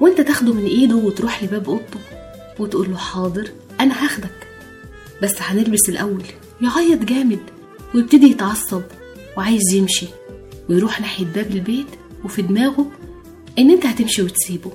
وانت 0.00 0.20
تاخده 0.20 0.52
من 0.54 0.64
إيده 0.66 0.96
وتروح 0.96 1.44
لباب 1.44 1.68
أوضته 1.68 2.00
وتقول 2.58 2.90
له 2.90 2.96
حاضر 2.96 3.50
أنا 3.80 4.04
هاخدك. 4.04 4.46
بس 5.22 5.34
هنلبس 5.40 5.88
الأول. 5.88 6.22
يعيط 6.62 7.02
جامد 7.04 7.40
ويبتدي 7.94 8.26
يتعصب 8.26 8.82
وعايز 9.36 9.72
يمشي 9.74 10.06
ويروح 10.68 11.00
ناحية 11.00 11.24
باب 11.24 11.50
البيت 11.50 11.86
وفي 12.24 12.42
دماغه 12.42 12.86
إن 13.58 13.70
أنت 13.70 13.86
هتمشي 13.86 14.22
وتسيبه 14.22 14.72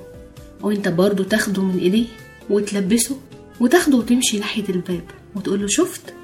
وأنت 0.62 0.88
برضه 0.88 1.24
تاخده 1.24 1.62
من 1.62 1.78
إيديه. 1.78 2.06
وتلبسه 2.50 3.16
وتاخده 3.60 3.96
وتمشي 3.96 4.38
ناحية 4.38 4.68
الباب 4.68 5.04
وتقول 5.36 5.60
له 5.60 5.66
شفت؟ 5.68 6.14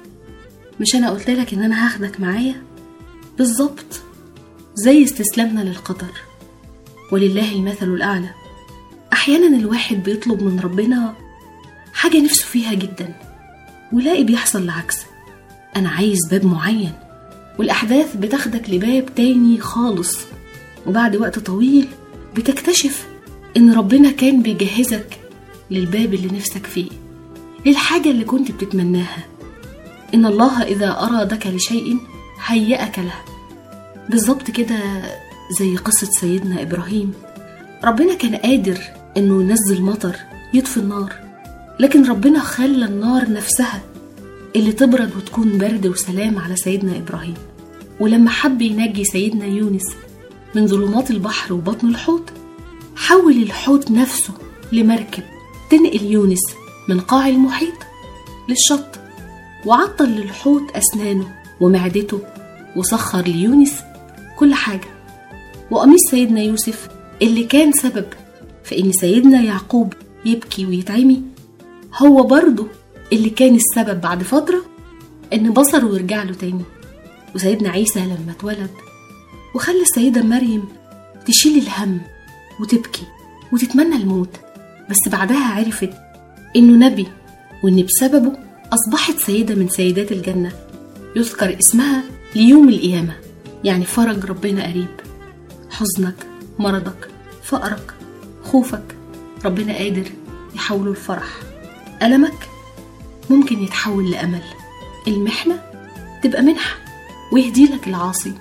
مش 0.79 0.95
أنا 0.95 1.09
قلت 1.09 1.29
لك 1.29 1.53
إن 1.53 1.63
أنا 1.63 1.85
هاخدك 1.85 2.19
معايا؟ 2.19 2.63
بالظبط. 3.37 4.01
زي 4.75 5.03
استسلامنا 5.03 5.61
للقدر. 5.61 6.11
ولله 7.11 7.55
المثل 7.55 7.87
الأعلى. 7.93 8.29
أحيانا 9.13 9.57
الواحد 9.57 10.03
بيطلب 10.03 10.43
من 10.43 10.59
ربنا 10.59 11.15
حاجة 11.93 12.23
نفسه 12.23 12.45
فيها 12.45 12.73
جدا. 12.73 13.15
ولاقي 13.93 14.23
بيحصل 14.23 14.63
العكس. 14.63 14.97
أنا 15.75 15.89
عايز 15.89 16.17
باب 16.31 16.45
معين. 16.45 16.91
والأحداث 17.59 18.15
بتاخدك 18.15 18.69
لباب 18.69 19.15
تاني 19.15 19.59
خالص. 19.59 20.17
وبعد 20.87 21.15
وقت 21.15 21.39
طويل 21.39 21.87
بتكتشف 22.35 23.07
إن 23.57 23.73
ربنا 23.73 24.11
كان 24.11 24.41
بيجهزك 24.41 25.19
للباب 25.71 26.13
اللي 26.13 26.37
نفسك 26.37 26.65
فيه. 26.65 26.89
للحاجة 27.65 28.11
اللي 28.11 28.23
كنت 28.23 28.51
بتتمناها. 28.51 29.25
إن 30.13 30.25
الله 30.25 30.63
إذا 30.63 30.91
أرادك 30.99 31.47
لشيء 31.47 31.97
هيأك 32.45 32.99
له. 32.99 33.21
بالظبط 34.09 34.51
كده 34.51 34.77
زي 35.59 35.75
قصة 35.75 36.07
سيدنا 36.11 36.61
إبراهيم. 36.61 37.13
ربنا 37.83 38.13
كان 38.13 38.35
قادر 38.35 38.79
إنه 39.17 39.41
ينزل 39.41 39.81
مطر 39.81 40.15
يطفي 40.53 40.77
النار. 40.77 41.13
لكن 41.79 42.09
ربنا 42.09 42.39
خلى 42.39 42.85
النار 42.85 43.31
نفسها 43.31 43.81
اللي 44.55 44.71
تبرد 44.71 45.15
وتكون 45.17 45.57
برد 45.57 45.87
وسلام 45.87 46.39
على 46.39 46.55
سيدنا 46.55 46.97
إبراهيم. 46.97 47.35
ولما 47.99 48.29
حب 48.29 48.61
ينجي 48.61 49.05
سيدنا 49.05 49.45
يونس 49.45 49.85
من 50.55 50.67
ظلمات 50.67 51.11
البحر 51.11 51.53
وبطن 51.53 51.87
الحوت 51.87 52.29
حول 52.95 53.43
الحوت 53.43 53.91
نفسه 53.91 54.33
لمركب. 54.71 55.23
تنقل 55.69 56.03
يونس 56.03 56.39
من 56.89 56.99
قاع 56.99 57.27
المحيط 57.27 57.73
للشط 58.49 58.99
وعطل 59.65 60.09
للحوت 60.09 60.71
أسنانه 60.71 61.35
ومعدته 61.61 62.19
وسخر 62.75 63.21
ليونس 63.21 63.73
كل 64.39 64.53
حاجة. 64.53 64.87
وقميص 65.71 66.01
سيدنا 66.11 66.41
يوسف 66.41 66.89
اللي 67.21 67.43
كان 67.43 67.71
سبب 67.71 68.05
في 68.63 68.79
إن 68.79 68.91
سيدنا 68.91 69.41
يعقوب 69.41 69.93
يبكي 70.25 70.65
ويتعمي 70.65 71.21
هو 71.97 72.23
برضه 72.23 72.67
اللي 73.13 73.29
كان 73.29 73.55
السبب 73.55 74.01
بعد 74.01 74.23
فترة 74.23 74.61
إن 75.33 75.51
بصره 75.51 75.95
يرجع 75.95 76.23
له 76.23 76.33
تاني. 76.33 76.63
وسيدنا 77.35 77.69
عيسى 77.69 77.99
لما 77.99 78.31
اتولد 78.31 78.71
وخلى 79.55 79.81
السيدة 79.81 80.21
مريم 80.21 80.65
تشيل 81.25 81.57
الهم 81.57 82.01
وتبكي 82.61 83.03
وتتمنى 83.53 83.95
الموت. 83.95 84.29
بس 84.89 85.09
بعدها 85.09 85.53
عرفت 85.53 85.89
إنه 86.55 86.87
نبي 86.87 87.07
وإن 87.63 87.85
بسببه 87.85 88.33
أصبحت 88.73 89.19
سيدة 89.19 89.55
من 89.55 89.69
سيدات 89.69 90.11
الجنة. 90.11 90.51
يذكر 91.15 91.59
اسمها 91.59 92.03
ليوم 92.35 92.69
القيامة 92.69 93.13
يعني 93.63 93.85
فرج 93.85 94.25
ربنا 94.25 94.63
قريب. 94.67 94.87
حزنك 95.69 96.15
مرضك 96.59 97.09
فقرك 97.43 97.93
خوفك 98.43 98.95
ربنا 99.45 99.73
قادر 99.73 100.05
يحوله 100.55 100.91
لفرح 100.91 101.27
ألمك 102.03 102.49
ممكن 103.29 103.63
يتحول 103.63 104.11
لأمل. 104.11 104.43
المحنة 105.07 105.61
تبقى 106.23 106.41
منحة 106.41 106.77
ويهدي 107.31 107.65
لك 107.65 107.87
العاصي 107.87 108.33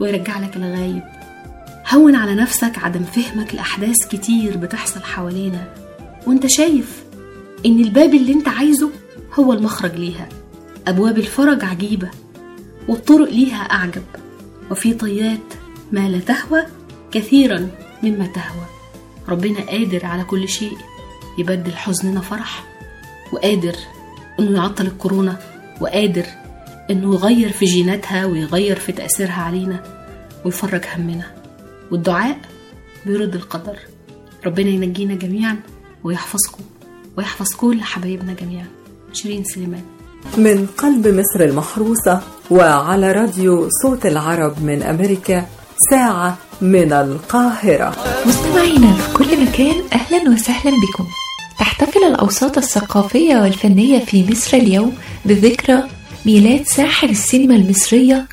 ويرجع 0.00 0.38
لك 0.38 0.56
الغايب. 0.56 1.02
هون 1.92 2.16
على 2.16 2.34
نفسك 2.34 2.78
عدم 2.78 3.04
فهمك 3.04 3.54
لأحداث 3.54 4.08
كتير 4.08 4.56
بتحصل 4.56 5.02
حوالينا. 5.02 5.83
وانت 6.26 6.46
شايف 6.46 7.04
إن 7.66 7.80
الباب 7.80 8.14
اللي 8.14 8.32
انت 8.32 8.48
عايزه 8.48 8.90
هو 9.34 9.52
المخرج 9.52 9.94
ليها. 9.94 10.28
أبواب 10.86 11.18
الفرج 11.18 11.64
عجيبة 11.64 12.10
والطرق 12.88 13.30
ليها 13.30 13.56
أعجب. 13.62 14.02
وفي 14.70 14.94
طيات 14.94 15.54
ما 15.92 16.08
لا 16.08 16.18
تهوى 16.18 16.62
كثيرا 17.12 17.68
مما 18.02 18.26
تهوى. 18.26 18.66
ربنا 19.28 19.60
قادر 19.60 20.06
على 20.06 20.24
كل 20.24 20.48
شيء 20.48 20.76
يبدل 21.38 21.72
حزننا 21.72 22.20
فرح 22.20 22.64
وقادر 23.32 23.74
إنه 24.40 24.56
يعطل 24.56 24.86
الكورونا 24.86 25.38
وقادر 25.80 26.26
إنه 26.90 27.14
يغير 27.14 27.52
في 27.52 27.64
جيناتها 27.64 28.26
ويغير 28.26 28.78
في 28.78 28.92
تأثيرها 28.92 29.42
علينا 29.42 30.04
ويفرج 30.44 30.84
همنا. 30.96 31.34
والدعاء 31.90 32.38
بيرد 33.06 33.34
القدر. 33.34 33.76
ربنا 34.46 34.68
ينجينا 34.68 35.14
جميعا. 35.14 35.56
ويحفظكم. 36.04 36.62
ويحفظ 37.18 37.54
كل 37.54 37.82
حبايبنا 37.82 38.32
جميعا. 38.32 38.66
شيرين 39.12 39.44
سليمان. 39.44 39.82
من 40.36 40.66
قلب 40.78 41.08
مصر 41.08 41.44
المحروسة 41.44 42.20
وعلى 42.50 43.12
راديو 43.12 43.68
صوت 43.82 44.06
العرب 44.06 44.62
من 44.62 44.82
أمريكا 44.82 45.46
ساعة 45.90 46.38
من 46.60 46.92
القاهرة. 46.92 47.96
مستمعينا 48.26 48.92
في 48.92 49.12
كل 49.12 49.42
مكان 49.46 49.74
أهلا 49.92 50.30
وسهلا 50.30 50.70
بكم. 50.70 51.06
تحتفل 51.58 52.04
الأوساط 52.04 52.58
الثقافية 52.58 53.36
والفنية 53.36 53.98
في 53.98 54.30
مصر 54.30 54.56
اليوم 54.56 54.92
بذكرى 55.24 55.82
ميلاد 56.26 56.66
ساحر 56.66 57.08
السينما 57.08 57.54
المصرية 57.54 58.26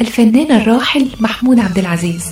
الفنان 0.00 0.60
الراحل 0.60 1.08
محمود 1.20 1.58
عبد 1.58 1.78
العزيز. 1.78 2.24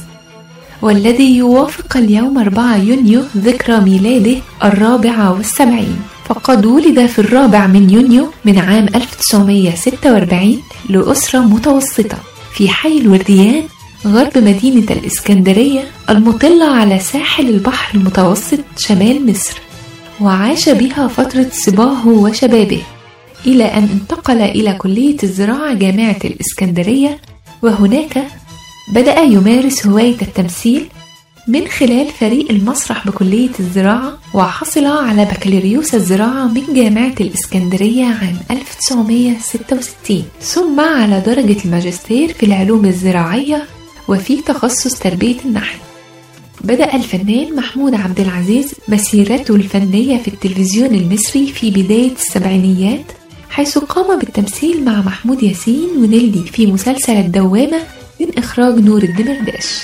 والذي 0.82 1.36
يوافق 1.36 1.96
اليوم 1.96 2.38
4 2.38 2.76
يونيو 2.76 3.22
ذكرى 3.36 3.80
ميلاده 3.80 4.36
الرابعة 4.64 5.32
والسبعين. 5.32 5.96
فقد 6.24 6.66
ولد 6.66 7.06
في 7.06 7.18
الرابع 7.18 7.66
من 7.66 7.90
يونيو 7.90 8.28
من 8.44 8.58
عام 8.58 8.86
1946 8.94 10.62
لأسرة 10.88 11.38
متوسطة. 11.38 12.18
في 12.54 12.68
حي 12.68 12.98
الورديان 12.98 13.62
غرب 14.06 14.38
مدينة 14.38 14.86
الإسكندرية 14.90 15.84
المطلة 16.10 16.64
على 16.64 16.98
ساحل 16.98 17.48
البحر 17.48 17.98
المتوسط 17.98 18.58
شمال 18.78 19.30
مصر. 19.30 19.60
وعاش 20.20 20.68
بها 20.68 21.08
فترة 21.08 21.46
صباه 21.52 22.08
وشبابه. 22.08 22.82
إلى 23.46 23.64
أن 23.64 23.88
انتقل 23.92 24.40
إلى 24.40 24.74
كلية 24.74 25.16
الزراعة 25.22 25.74
جامعة 25.74 26.18
الإسكندرية 26.24 27.18
وهناك 27.62 28.26
بدأ 28.88 29.20
يمارس 29.20 29.86
هواية 29.86 30.16
التمثيل 30.22 30.88
من 31.48 31.68
خلال 31.68 32.08
فريق 32.20 32.50
المسرح 32.50 33.06
بكلية 33.06 33.50
الزراعة 33.60 34.18
وحصل 34.34 34.84
على 34.86 35.24
بكالوريوس 35.24 35.94
الزراعة 35.94 36.46
من 36.46 36.62
جامعة 36.74 37.14
الإسكندرية 37.20 38.04
عام 38.04 38.36
1966 38.50 40.22
ثم 40.40 40.80
على 40.80 41.20
درجة 41.20 41.56
الماجستير 41.64 42.32
في 42.32 42.46
العلوم 42.46 42.84
الزراعية 42.84 43.64
وفي 44.08 44.36
تخصص 44.42 44.98
تربية 44.98 45.36
النحل. 45.44 45.78
بدأ 46.60 46.94
الفنان 46.96 47.56
محمود 47.56 47.94
عبد 47.94 48.20
العزيز 48.20 48.74
مسيرته 48.88 49.54
الفنية 49.54 50.18
في 50.18 50.28
التلفزيون 50.28 50.94
المصري 50.94 51.46
في 51.46 51.70
بداية 51.70 52.12
السبعينيات 52.12 53.04
حيث 53.50 53.78
قام 53.78 54.18
بالتمثيل 54.18 54.84
مع 54.84 55.00
محمود 55.00 55.42
ياسين 55.42 55.88
ونيلي 55.96 56.42
في 56.52 56.66
مسلسل 56.66 57.12
الدوامة 57.12 57.78
من 58.20 58.38
إخراج 58.38 58.74
نور 58.78 59.02
الدمرداش 59.02 59.82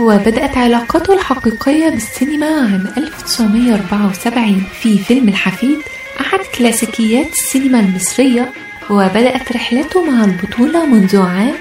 وبدأت 0.00 0.56
علاقته 0.56 1.14
الحقيقية 1.14 1.88
بالسينما 1.88 2.46
عام 2.46 2.86
1974 2.96 4.64
في 4.82 4.98
فيلم 4.98 5.28
الحفيد 5.28 5.78
أحد 6.20 6.38
كلاسيكيات 6.58 7.32
السينما 7.32 7.80
المصرية. 7.80 8.52
وبدأت 8.90 9.52
رحلته 9.52 10.04
مع 10.04 10.24
البطولة 10.24 10.86
منذ 10.86 11.16
عام 11.16 11.54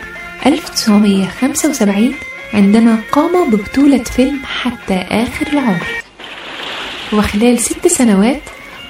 1975 0.45 2.13
عندما 2.53 3.01
قام 3.11 3.49
ببطولة 3.49 4.03
فيلم 4.03 4.39
حتى 4.45 4.93
آخر 4.93 5.47
العمر. 5.53 5.87
وخلال 7.13 7.59
ست 7.59 7.87
سنوات 7.87 8.41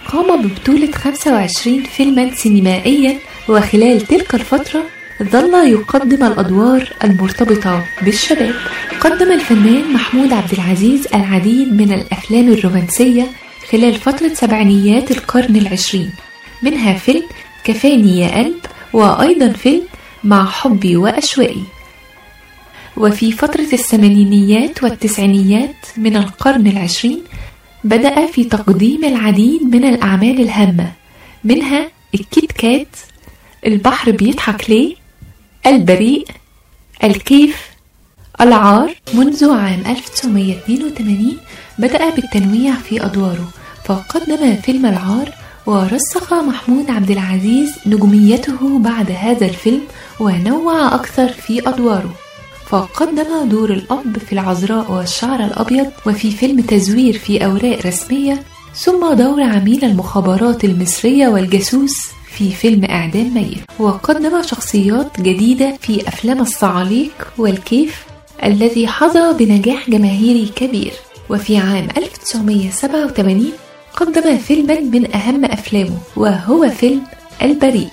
قام 0.08 0.42
ببطولة 0.42 0.92
25 0.92 1.84
فيلما 1.84 2.36
سينمائيا. 2.36 3.18
وخلال 3.50 4.02
تلك 4.02 4.36
الفترة 4.36 4.84
ظل 5.24 5.54
يقدم 5.72 6.24
الأدوار 6.24 6.94
المرتبطة 7.04 7.86
بالشباب. 8.02 8.56
قدم 9.00 9.32
الفنان 9.32 9.94
محمود 9.94 10.34
عبد 10.34 10.54
العزيز 10.54 11.08
العديد 11.14 11.74
من 11.74 11.94
الأفلام 11.94 12.48
الرومانسية 12.50 13.28
خلال 13.72 13.96
فترة 13.96 14.34
سبعينيات 14.34 15.12
القرن 15.12 15.56
العشرين. 15.56 16.12
منها 16.64 16.94
فيلم 16.94 17.24
كفاني 17.64 18.20
يا 18.20 18.38
قلب 18.38 18.56
وأيضا 18.94 19.50
فيلم 19.54 19.82
مع 20.24 20.46
حبي 20.46 20.96
وأشوائي. 20.96 21.64
وفي 22.98 23.32
فترة 23.32 23.68
الثمانينيات 23.74 24.84
والتسعينيات 24.84 25.86
من 25.98 26.18
القرن 26.18 26.68
العشرين 26.68 27.22
بدأ 27.84 28.26
في 28.26 28.44
تقديم 28.44 29.06
العديد 29.06 29.76
من 29.76 29.86
الأعمال 29.86 30.42
الهامة. 30.42 30.92
منها 31.44 31.88
الكيت 32.14 32.52
كات 32.52 32.96
البحر 33.66 34.12
بيضحك 34.12 34.70
ليه؟ 34.70 34.99
البريء 35.68 36.28
الكيف 37.04 37.70
العار 38.42 38.96
منذ 39.14 39.52
عام 39.52 39.84
1982 39.86 41.38
بدأ 41.80 42.10
بالتنويع 42.10 42.74
في 42.74 43.06
أدواره 43.06 43.50
فقدم 43.86 44.56
فيلم 44.56 44.86
العار 44.86 45.34
ورسخ 45.66 46.34
محمود 46.34 46.90
عبد 46.90 47.12
العزيز 47.12 47.76
نجوميته 47.86 48.80
بعد 48.80 49.12
هذا 49.12 49.46
الفيلم 49.46 49.82
ونوع 50.20 50.96
أكثر 50.96 51.28
في 51.28 51.70
أدواره. 51.70 52.14
فقدم 52.70 53.50
دور 53.50 53.74
الأب 53.74 54.18
في 54.18 54.34
العذراء 54.34 54.92
والشعر 54.92 55.44
الأبيض 55.44 55.92
وفي 56.06 56.32
فيلم 56.32 56.62
تزوير 56.62 57.18
في 57.18 57.46
أوراق 57.46 57.86
رسمية 57.86 58.44
ثم 58.76 59.14
دور 59.14 59.44
عميل 59.44 59.86
المخابرات 59.86 60.64
المصرية 60.64 61.28
والجاسوس 61.28 62.19
في 62.40 62.52
فيلم 62.52 62.86
إعدام 62.86 63.34
ميت. 63.34 63.58
وقدم 63.80 64.42
شخصيات 64.42 65.22
جديدة 65.22 65.78
في 65.82 66.08
أفلام 66.08 66.42
الصعاليك 66.42 67.12
والكيف 67.38 68.06
الذي 68.44 68.88
حظى 68.88 69.46
بنجاح 69.46 69.90
جماهيري 69.90 70.46
كبير. 70.56 70.92
وفي 71.30 71.58
عام 71.58 71.88
1987 71.98 73.52
قدم 73.94 74.38
فيلما 74.38 74.80
من 74.80 75.16
أهم 75.16 75.46
أفلامه 75.46 75.98
وهو 76.16 76.70
فيلم 76.70 77.02
البريء. 77.42 77.90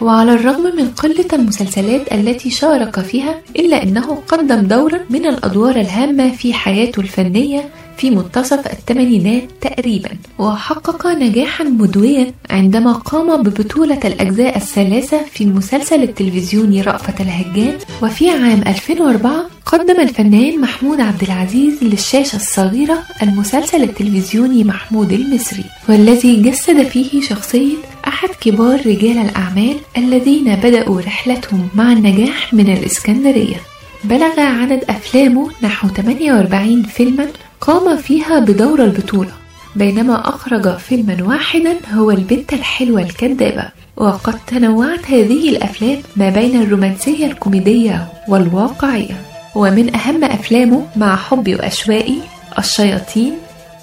وعلى 0.00 0.32
الرغم 0.34 0.76
من 0.76 0.88
قلة 0.88 1.28
المسلسلات 1.32 2.12
التي 2.12 2.50
شارك 2.50 3.00
فيها 3.00 3.34
إلا 3.56 3.82
أنه 3.82 4.22
قدم 4.28 4.60
دورا 4.60 5.00
من 5.10 5.26
الأدوار 5.26 5.76
الهامة 5.76 6.32
في 6.32 6.54
حياته 6.54 7.00
الفنية 7.00 7.68
في 7.96 8.10
منتصف 8.10 8.66
الثمانينات 8.66 9.42
تقريبا 9.60 10.10
وحقق 10.38 11.06
نجاحا 11.06 11.64
مدويا 11.64 12.32
عندما 12.50 12.92
قام 12.92 13.42
ببطولة 13.42 14.00
الأجزاء 14.04 14.56
الثلاثة 14.56 15.20
في 15.32 15.44
المسلسل 15.44 16.02
التلفزيوني 16.02 16.82
رأفت 16.82 17.20
الهجان. 17.20 17.78
وفي 18.02 18.30
عام 18.30 18.62
2004 18.66 19.44
قدم 19.66 20.00
الفنان 20.00 20.60
محمود 20.60 21.00
عبد 21.00 21.22
العزيز 21.22 21.82
للشاشة 21.82 22.36
الصغيرة 22.36 22.98
المسلسل 23.22 23.82
التلفزيوني 23.82 24.64
محمود 24.64 25.12
المصري 25.12 25.64
والذي 25.88 26.42
جسد 26.42 26.82
فيه 26.82 27.20
شخصية 27.20 27.76
أحد 28.06 28.28
كبار 28.40 28.86
رجال 28.86 29.18
الأعمال 29.18 29.76
الذين 29.96 30.54
بدأوا 30.56 31.00
رحلتهم 31.00 31.68
مع 31.74 31.92
النجاح 31.92 32.54
من 32.54 32.72
الإسكندرية. 32.72 33.56
بلغ 34.04 34.40
عدد 34.40 34.84
أفلامه 34.88 35.50
نحو 35.62 35.88
48 35.88 36.82
فيلما 36.82 37.26
قام 37.62 37.96
فيها 37.96 38.38
بدور 38.38 38.84
البطولة 38.84 39.30
بينما 39.76 40.28
أخرج 40.28 40.76
فيلما 40.76 41.16
واحدا 41.22 41.76
هو 41.94 42.10
البنت 42.10 42.52
الحلوة 42.52 43.02
الكذابة. 43.02 43.68
وقد 43.96 44.38
تنوعت 44.46 45.10
هذه 45.10 45.48
الأفلام 45.48 45.98
ما 46.16 46.28
بين 46.28 46.62
الرومانسية 46.62 47.26
الكوميدية 47.26 48.08
والواقعية 48.28 49.22
ومن 49.54 49.96
أهم 49.96 50.24
أفلامه 50.24 50.86
مع 50.96 51.16
حبي 51.16 51.54
وأشوائي 51.54 52.20
الشياطين 52.58 53.32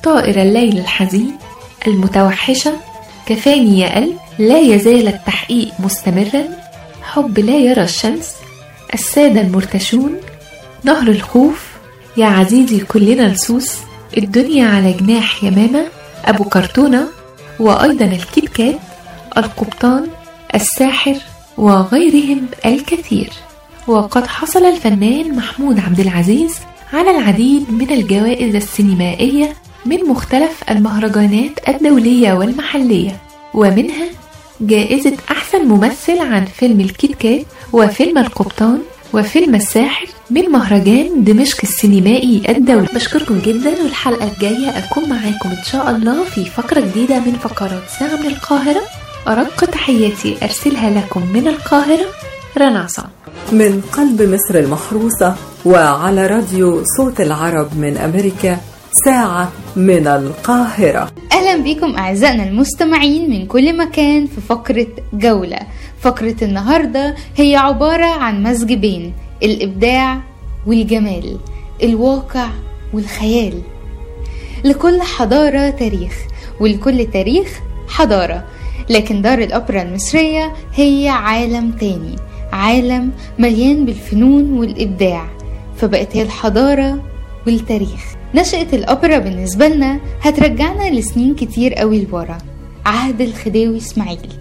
طائر 0.03 0.41
الليل 0.41 0.77
الحزين 0.77 1.31
المتوحشة 1.87 2.73
كفاني 3.25 3.79
يا 3.79 3.95
قلب 3.95 4.17
لا 4.39 4.59
يزال 4.59 5.07
التحقيق 5.07 5.71
مستمرا 5.79 6.43
حب 7.01 7.39
لا 7.39 7.57
يرى 7.57 7.83
الشمس 7.83 8.35
السادة 8.93 9.41
المرتشون 9.41 10.15
نهر 10.83 11.07
الخوف 11.07 11.68
يا 12.17 12.25
عزيزي 12.25 12.79
كلنا 12.79 13.21
لصوص 13.33 13.75
الدنيا 14.17 14.67
على 14.67 14.93
جناح 14.93 15.43
يمامة 15.43 15.85
أبو 16.25 16.43
كرتونة 16.43 17.07
وأيضا 17.59 18.05
الكيت 18.05 18.49
كات 18.49 18.75
القبطان 19.37 20.07
الساحر 20.55 21.15
وغيرهم 21.57 22.45
الكثير. 22.65 23.29
وقد 23.87 24.27
حصل 24.27 24.65
الفنان 24.65 25.35
محمود 25.35 25.79
عبد 25.79 25.99
العزيز 25.99 26.55
على 26.93 27.11
العديد 27.11 27.71
من 27.71 27.91
الجوائز 27.91 28.55
السينمائية 28.55 29.53
من 29.85 30.03
مختلف 30.03 30.63
المهرجانات 30.69 31.69
الدولية 31.69 32.33
والمحلية 32.33 33.17
ومنها 33.53 34.05
جائزة 34.61 35.13
أحسن 35.31 35.67
ممثل 35.67 36.19
عن 36.19 36.45
فيلم 36.45 36.79
الكيت 36.81 37.15
كات 37.15 37.45
وفيلم 37.73 38.17
القبطان 38.17 38.79
وفيلم 39.13 39.55
الساحر 39.55 40.07
من 40.29 40.49
مهرجان 40.49 41.23
دمشق 41.23 41.57
السينمائي 41.63 42.41
الدولي. 42.49 42.87
بشكركم 42.95 43.39
جدا 43.39 43.83
والحلقة 43.83 44.31
الجاية 44.33 44.69
أكون 44.77 45.09
معاكم 45.09 45.49
إن 45.49 45.63
شاء 45.71 45.89
الله 45.89 46.23
في 46.23 46.45
فقرة 46.45 46.79
جديدة 46.79 47.19
من 47.19 47.33
فقرات 47.33 47.83
ساعة 47.99 48.15
من 48.15 48.25
القاهرة. 48.25 48.81
أرق 49.27 49.65
تحياتي 49.65 50.37
أرسلها 50.43 50.89
لكم 50.89 51.21
من 51.33 51.47
القاهرة 51.47 52.05
رنا 52.57 52.87
من 53.51 53.81
قلب 53.91 54.21
مصر 54.21 54.59
المحروسة 54.59 55.35
وعلى 55.65 56.27
راديو 56.27 56.83
صوت 56.97 57.21
العرب 57.21 57.77
من 57.77 57.97
أمريكا 57.97 58.57
ساعة 58.91 59.51
من 59.75 60.07
القاهرة. 60.07 61.11
أهلا 61.31 61.57
بكم 61.63 61.95
أعزائنا 61.95 62.43
المستمعين 62.43 63.29
من 63.29 63.45
كل 63.45 63.77
مكان 63.77 64.27
في 64.27 64.41
فقرة 64.41 64.87
جولة. 65.13 65.59
فقرة 66.01 66.35
النهاردة 66.41 67.15
هي 67.35 67.55
عبارة 67.55 68.05
عن 68.05 68.43
مزج 68.43 68.73
بين 68.73 69.13
الإبداع 69.43 70.21
والجمال 70.67 71.37
الواقع 71.83 72.47
والخيال. 72.93 73.61
لكل 74.63 75.01
حضارة 75.01 75.69
تاريخ 75.69 76.13
ولكل 76.59 77.05
تاريخ 77.13 77.59
حضارة. 77.87 78.43
لكن 78.89 79.21
دار 79.21 79.39
الأوبرا 79.39 79.81
المصرية 79.81 80.53
هي 80.75 81.09
عالم 81.09 81.71
تاني 81.71 82.15
عالم 82.51 83.11
مليان 83.39 83.85
بالفنون 83.85 84.59
والإبداع. 84.59 85.29
فبقت 85.77 86.15
هي 86.15 86.21
الحضارة 86.21 87.03
والتاريخ. 87.47 88.18
نشأة 88.35 88.67
الأوبرا 88.73 89.17
بالنسبة 89.17 89.67
لنا 89.67 89.99
هترجعنا 90.21 90.91
لسنين 90.91 91.35
كتير 91.35 91.73
قوي 91.73 92.05
لورا. 92.05 92.37
عهد 92.85 93.21
الخديوي 93.21 93.77
إسماعيل. 93.77 94.33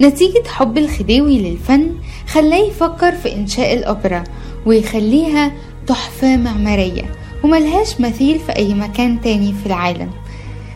نتيجة 0.00 0.42
حب 0.48 0.78
الخديوي 0.78 1.38
للفن 1.38 1.90
خلاه 2.26 2.58
يفكر 2.58 3.12
في 3.12 3.34
إنشاء 3.34 3.74
الأوبرا 3.74 4.24
ويخليها 4.66 5.52
تحفة 5.86 6.36
معمارية 6.36 7.02
وملهاش 7.44 8.00
مثيل 8.00 8.38
في 8.38 8.56
أي 8.56 8.74
مكان 8.74 9.20
تاني 9.20 9.52
في 9.52 9.66
العالم. 9.66 10.10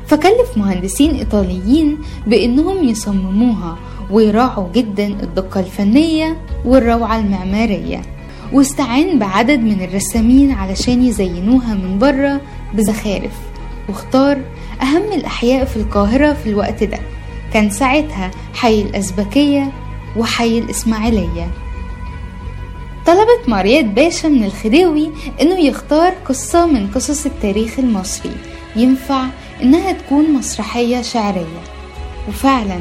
فكلف 0.06 0.56
مهندسين 0.56 1.14
إيطاليين 1.14 1.98
بإنهم 2.26 2.88
يصمموها 2.88 3.78
ويراعوا 4.10 4.72
جدا 4.74 5.06
الدقة 5.06 5.60
الفنية 5.60 6.36
والروعة 6.64 7.18
المعمارية. 7.18 8.17
واستعان 8.52 9.18
بعدد 9.18 9.60
من 9.60 9.82
الرسامين 9.82 10.52
علشان 10.52 11.02
يزينوها 11.04 11.74
من 11.74 11.98
بره 11.98 12.40
بزخارف. 12.74 13.32
واختار 13.88 14.40
أهم 14.82 15.12
الأحياء 15.12 15.64
في 15.64 15.76
القاهرة 15.76 16.32
في 16.32 16.50
الوقت 16.50 16.84
ده. 16.84 16.98
كان 17.52 17.70
ساعتها 17.70 18.30
حي 18.54 18.82
الأزبكية 18.82 19.72
وحي 20.16 20.58
الإسماعيلية. 20.58 21.50
طلبت 23.06 23.48
ماريات 23.48 23.84
باشا 23.84 24.26
من 24.26 24.44
الخديوي 24.44 25.10
إنه 25.40 25.58
يختار 25.58 26.12
قصة 26.28 26.66
من 26.66 26.86
قصص 26.86 27.26
التاريخ 27.26 27.78
المصري. 27.78 28.32
ينفع 28.76 29.24
إنها 29.62 29.92
تكون 29.92 30.32
مسرحية 30.32 31.02
شعرية. 31.02 31.62
وفعلا 32.28 32.78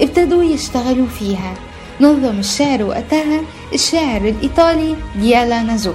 ابتدوا 0.00 0.42
يشتغلوا 0.42 1.06
فيها. 1.06 1.54
نظم 2.00 2.38
الشعر 2.38 2.82
وقتها 2.82 3.40
الشاعر 3.74 4.20
الإيطالي 4.20 4.96
جيالا 5.20 5.62
نازوك 5.62 5.94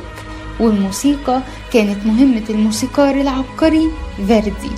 والموسيقى 0.60 1.42
كانت 1.74 2.06
مهمة 2.06 2.44
الموسيقار 2.50 3.22
العبقري 3.22 3.92
فيردي. 4.28 4.72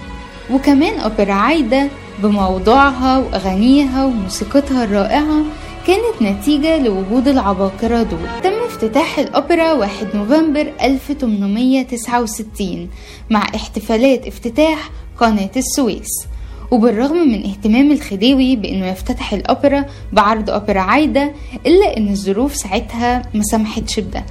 وكمان 0.52 1.00
أوبرا 1.00 1.34
عايدة 1.34 1.88
بموضوعها 2.24 3.18
وأغانيها 3.18 4.06
وموسيقتها 4.06 4.84
الرائعة 4.84 5.44
كانت 5.88 6.22
نتيجة 6.22 6.78
لوجود 6.78 7.28
العباقرة 7.28 8.04
دول. 8.04 8.28
تم 8.44 8.54
افتتاح 8.66 9.20
الأوبرا 9.20 9.74
1 9.74 10.16
نوفمبر 10.16 10.74
1869 10.82 12.90
مع 13.30 13.44
احتفالات 13.56 14.28
افتتاح 14.28 14.90
قناة 15.18 15.52
السويس. 15.58 16.28
وبالرغم 16.76 17.18
من 17.18 17.46
اهتمام 17.46 17.92
الخديوي 17.92 18.56
بإنه 18.56 18.86
يفتتح 18.88 19.34
الأوبرا 19.34 19.86
بعرض 20.14 20.50
أوبرا 20.50 20.80
عايدة 20.80 21.32
إلا 21.66 21.98
إن 21.98 22.10
الظروف 22.10 22.56
ساعتها 22.56 23.22
ما 23.34 23.44
سمحتش 23.44 24.00
بده 24.00 24.26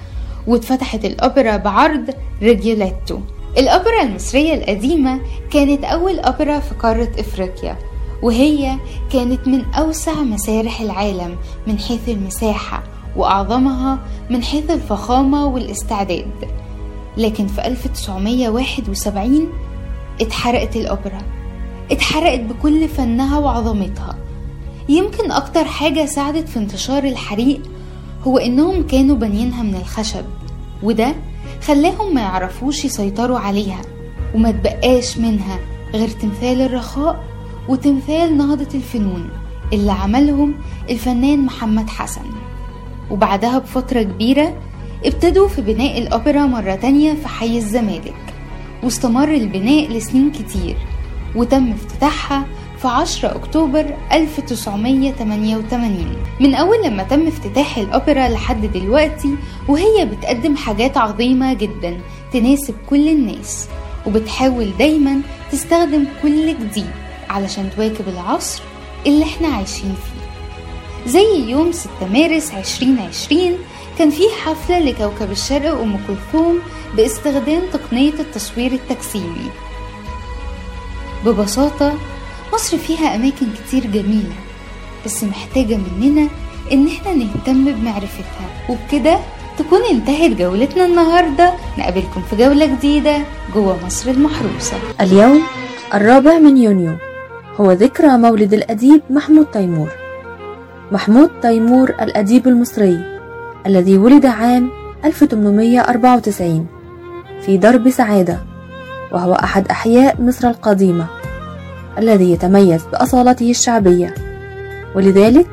واتفتحت 0.46 1.04
الأوبرا 1.04 1.57
بعرض 1.57 2.11
ريجيوليتو 2.42 3.18
الأوبرا 3.59 4.02
المصرية 4.02 4.54
القديمة 4.54 5.20
كانت 5.50 5.85
أول 5.85 6.18
أوبرا 6.18 6.59
في 6.59 6.74
قارة 6.74 7.09
إفريقيا 7.18 7.78
وهي 8.22 8.76
كانت 9.12 9.48
من 9.48 9.64
أوسع 9.74 10.14
مسارح 10.14 10.80
العالم 10.80 11.37
من 11.66 11.78
حيث 11.78 12.09
المساحة 12.09 12.83
وأعظمها 13.16 13.98
من 14.30 14.42
حيث 14.42 14.70
الفخامة 14.70 15.46
والاستعداد. 15.46 16.30
لكن 17.16 17.46
في 17.46 17.66
1971 17.66 19.48
اتحرقت 20.20 20.76
الأوبرا. 20.76 21.22
اتحرقت 21.90 22.40
بكل 22.40 22.88
فنها 22.88 23.38
وعظمتها. 23.38 24.16
يمكن 24.88 25.31
أكتر 25.33 25.64
حاجة 25.64 26.07
ساعدت 26.07 26.49
في 26.49 26.59
انتشار 26.59 27.05
الحريق 27.05 27.62
هو 28.23 28.38
إنهم 28.38 28.87
كانوا 28.87 29.16
بانيينها 29.16 29.62
من 29.62 29.75
الخشب 29.75 30.25
وده 30.83 31.14
خلاهم 31.62 32.14
ما 32.14 32.20
يعرفوش 32.20 32.85
يسيطروا 32.85 33.38
عليها 33.38 33.81
وما 34.35 34.51
تبقاش 34.51 35.18
منها 35.18 35.59
غير 35.94 36.09
تمثال 36.09 36.61
الرخاء 36.61 37.25
وتمثال 37.68 38.37
نهضة 38.37 38.68
الفنون 38.75 39.29
اللي 39.73 39.92
عملهم 39.92 40.55
الفنان 40.90 41.40
محمد 41.40 41.90
حسن. 41.90 42.25
وبعدها 43.11 43.59
بفترة 43.59 44.03
كبيرة 44.03 44.57
ابتدوا 45.05 45.49
في 45.49 45.62
بناء 45.62 45.99
الأوبرا 45.99 46.47
مرة 46.47 46.75
تانية 46.75 47.14
في 47.14 47.29
حي 47.29 47.59
الزمالك 47.59 48.14
واستمر 48.83 49.35
البناء 49.35 49.88
لسنين 49.88 50.33
كتير. 50.33 50.77
وتم 51.37 51.73
افتتاحها 51.73 52.44
في 52.79 52.88
10 52.88 53.37
أكتوبر 53.37 53.94
1988 54.12 56.16
من 56.40 56.55
أول 56.55 56.77
لما 56.85 57.03
تم 57.03 57.27
افتتاح 57.27 57.79
الأوبرا 57.79 58.29
لحد 58.29 58.66
دلوقتي 58.66 59.35
وهي 59.68 60.05
بتقدم 60.07 60.57
حاجات 60.57 60.97
عظيمة 60.97 61.53
جدا 61.55 62.01
تناسب 62.33 62.75
كل 62.90 63.09
الناس 63.09 63.68
وبتحاول 64.07 64.70
دايما 64.79 65.20
تستخدم 65.53 66.05
كل 66.23 66.55
جديد 66.59 66.90
علشان 67.31 67.70
تواكب 67.77 68.09
العصر 68.09 68.62
اللي 69.07 69.25
إحنا 69.25 69.49
عايشين 69.49 69.94
فيه. 69.94 70.25
زي 71.11 71.51
يوم 71.51 71.73
6 71.73 71.90
مارس 72.12 72.53
2020 72.55 73.40
كان 73.99 74.11
في 74.11 74.23
حفلة 74.44 74.79
لكوكب 74.79 75.31
الشرق 75.31 75.81
أم 75.81 75.97
كلثوم 76.09 76.59
باستخدام 76.97 77.62
تقنية 77.73 78.12
التصوير 78.20 78.73
التجسيمي 78.73 79.51
ببساطة 81.27 81.93
مصر 82.55 82.79
فيها 82.79 83.15
أماكن 83.15 83.47
كتير 83.67 83.87
جميلة 83.87 84.35
بس 85.05 85.25
محتاجة 85.25 85.77
مننا 85.77 86.29
إن 86.73 86.87
إحنا 86.87 87.15
نهتم 87.15 87.65
بمعرفتها. 87.65 88.47
وبكده 88.69 89.19
تكون 89.59 89.81
انتهت 89.91 90.31
جولتنا 90.31 90.87
النهاردة. 90.87 91.53
نقابلكم 91.79 92.23
في 92.31 92.37
جولة 92.37 92.67
جديدة 92.67 93.19
جوه 93.55 93.87
مصر 93.87 94.11
المحروسة. 94.11 94.77
اليوم 95.01 95.43
الرابع 95.95 96.39
من 96.39 96.57
يونيو. 96.57 96.93
هو 97.61 97.73
ذكرى 97.73 98.17
مولد 98.19 98.55
الأديب 98.55 99.01
محمود 99.11 99.47
تيمور. 99.47 99.89
محمود 100.93 101.31
تيمور 101.43 101.89
الأديب 101.91 102.49
المصري 102.49 102.99
الذي 103.67 103.99
ولد 103.99 104.27
عام 104.27 104.71
1894 105.05 106.67
في 107.47 107.57
درب 107.57 107.91
سعادة. 107.91 108.54
وهو 109.14 109.35
أحد 109.35 109.68
أحياء 109.68 110.20
مصر 110.20 110.48
القديمة 110.48 111.07
الذي 111.98 112.33
يتميز 112.33 112.85
بأصالته 112.92 113.50
الشعبية. 113.50 114.14
ولذلك 114.96 115.46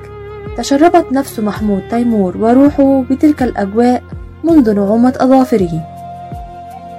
تشربت 0.57 1.05
نفس 1.11 1.39
محمود 1.39 1.81
تيمور 1.89 2.37
وروحه 2.37 3.03
بتلك 3.09 3.43
الأجواء 3.43 4.03
منذ 4.43 4.73
نعومة 4.73 5.13
أظافره. 5.17 5.87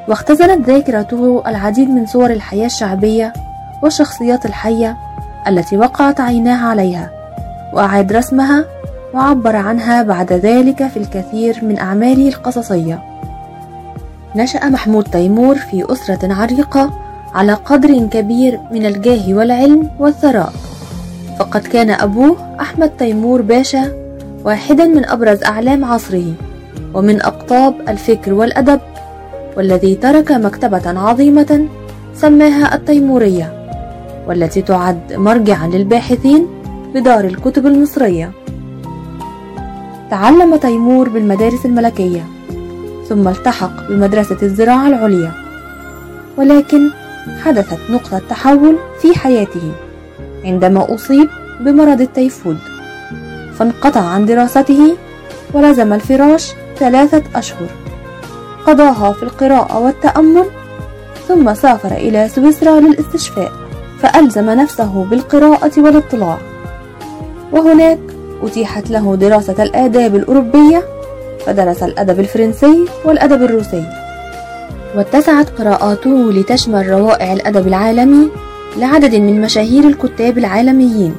واختزنت 0.09 0.71
ذاكرته 0.71 1.43
العديد 1.47 1.91
من 1.91 2.07
صور 2.07 2.31
الحياة 2.31 2.67
الشعبية 2.67 3.33
والشخصيات 3.83 4.47
الحية 4.47 4.97
التي 5.49 5.77
وقعت 5.77 6.21
عيناه 6.21 6.67
عليها 6.71 7.11
وأعاد 7.73 8.13
رسمها 8.13 8.65
وعبر 9.15 9.57
عنها 9.57 10.03
بعد 10.03 10.33
ذلك 10.33 10.87
في 10.87 10.97
الكثير 10.97 11.59
من 11.63 11.79
أعماله 11.79 12.29
القصصية. 12.29 13.12
نشأ 14.37 14.69
محمود 14.69 15.05
تيمور 15.05 15.55
في 15.57 15.93
أسرة 15.93 16.35
عريقة 16.35 16.91
على 17.35 17.55
قدر 17.55 18.07
كبير 18.07 18.61
من 18.73 18.87
الجاه 18.87 19.35
والعلم 19.35 19.91
والثراء. 19.99 20.53
فقد 21.39 21.61
كان 21.61 21.91
أبوه 21.91 22.37
أحمد 22.61 22.91
تيمور 22.99 23.43
باشا 23.43 23.93
واحدا 24.45 24.85
من 24.87 25.05
أبرز 25.05 25.45
أعلام 25.45 25.85
عصره 25.85 26.33
ومن 26.95 27.23
أقطاب 27.23 27.75
الفكر 27.89 28.33
والأدب 28.33 28.81
والذي 29.57 29.95
ترك 29.95 30.33
مكتبة 30.33 31.01
عظيمة 31.01 31.69
سماها 32.15 32.75
التيمورية 32.75 33.53
والتي 34.29 34.63
تعد 34.63 35.13
مرجعا 35.13 35.67
للباحثين 35.67 36.47
بدار 36.95 37.25
الكتب 37.25 37.67
المصرية. 37.67 38.31
تعلم 40.11 40.57
تيمور 40.57 41.09
بالمدارس 41.09 41.67
الملكية. 41.67 42.25
ثم 43.09 43.29
التحق 43.29 43.89
بمدرسة 43.89 44.37
الزراعة 44.43 44.89
العليا. 44.89 45.33
ولكن 46.37 46.91
حدثت 47.45 47.79
نقطة 47.91 48.21
تحول 48.31 48.77
في 49.03 49.19
حياته 49.19 49.73
عندما 50.45 50.95
أصيب 50.95 51.29
بمرض 51.61 52.01
التيفود. 52.01 52.59
فانقطع 53.59 54.01
عن 54.01 54.27
دراسته 54.27 54.97
ولزم 55.55 55.93
الفراش 55.93 56.53
ثلاثة 56.79 57.23
أشهر. 57.35 57.67
قضاها 58.67 59.13
في 59.13 59.23
القراءة 59.23 59.79
والتأمل 59.79 60.45
ثم 61.29 61.55
سافر 61.55 61.93
إلى 61.93 62.29
سويسرا 62.29 62.81
للاستشفاء 62.81 63.53
فألزم 64.01 64.51
نفسه 64.51 65.05
بالقراءة 65.11 65.73
والاطلاع. 65.81 66.39
وهناك 67.53 67.99
أتيحت 68.43 68.91
له 68.91 69.17
دراسة 69.17 69.63
الآداب 69.63 70.17
الأوروبية 70.17 70.83
فدرس 71.47 71.83
الأدب 71.83 72.21
الفرنسي 72.21 72.85
والأدب 73.05 73.43
الروسي. 73.43 73.85
واتسعت 74.97 75.49
قراءاته 75.49 76.33
لتشمل 76.33 76.89
روائع 76.89 77.33
الأدب 77.33 77.67
العالمي 77.67 78.29
لعدد 78.77 79.15
من 79.15 79.41
مشاهير 79.41 79.85
الكتاب 79.85 80.39
العالميين. 80.39 81.15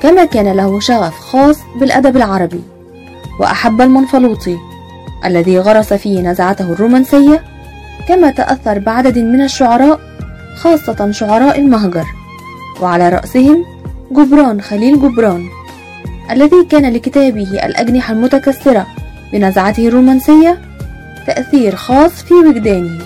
كما 0.00 0.24
كان 0.24 0.52
له 0.52 0.80
شغف 0.80 1.18
خاص 1.20 1.58
بالأدب 1.80 2.16
العربي. 2.16 2.60
وأحب 3.40 3.80
المنفلوطي 3.80 4.56
الذي 5.24 5.58
غرس 5.58 5.92
فيه 5.92 6.20
نزعته 6.20 6.72
الرومانسية 6.72 7.44
كما 8.08 8.30
تأثر 8.30 8.78
بعدد 8.78 9.18
من 9.18 9.42
الشعراء 9.42 10.00
خاصة 10.56 11.10
شعراء 11.10 11.58
المهجر. 11.58 12.06
وعلى 12.82 13.08
رأسهم 13.08 13.64
جبران 14.10 14.60
خليل 14.60 15.00
جبران 15.00 15.44
الذي 16.30 16.64
كان 16.70 16.92
لكتابه 16.92 17.66
الأجنحة 17.66 18.12
المتكسرة. 18.12 18.86
بنزعته 19.32 19.88
الرومانسية 19.88 20.58
تأثير 21.26 21.76
خاص 21.76 22.22
في 22.22 22.34
وجدانه 22.34 22.98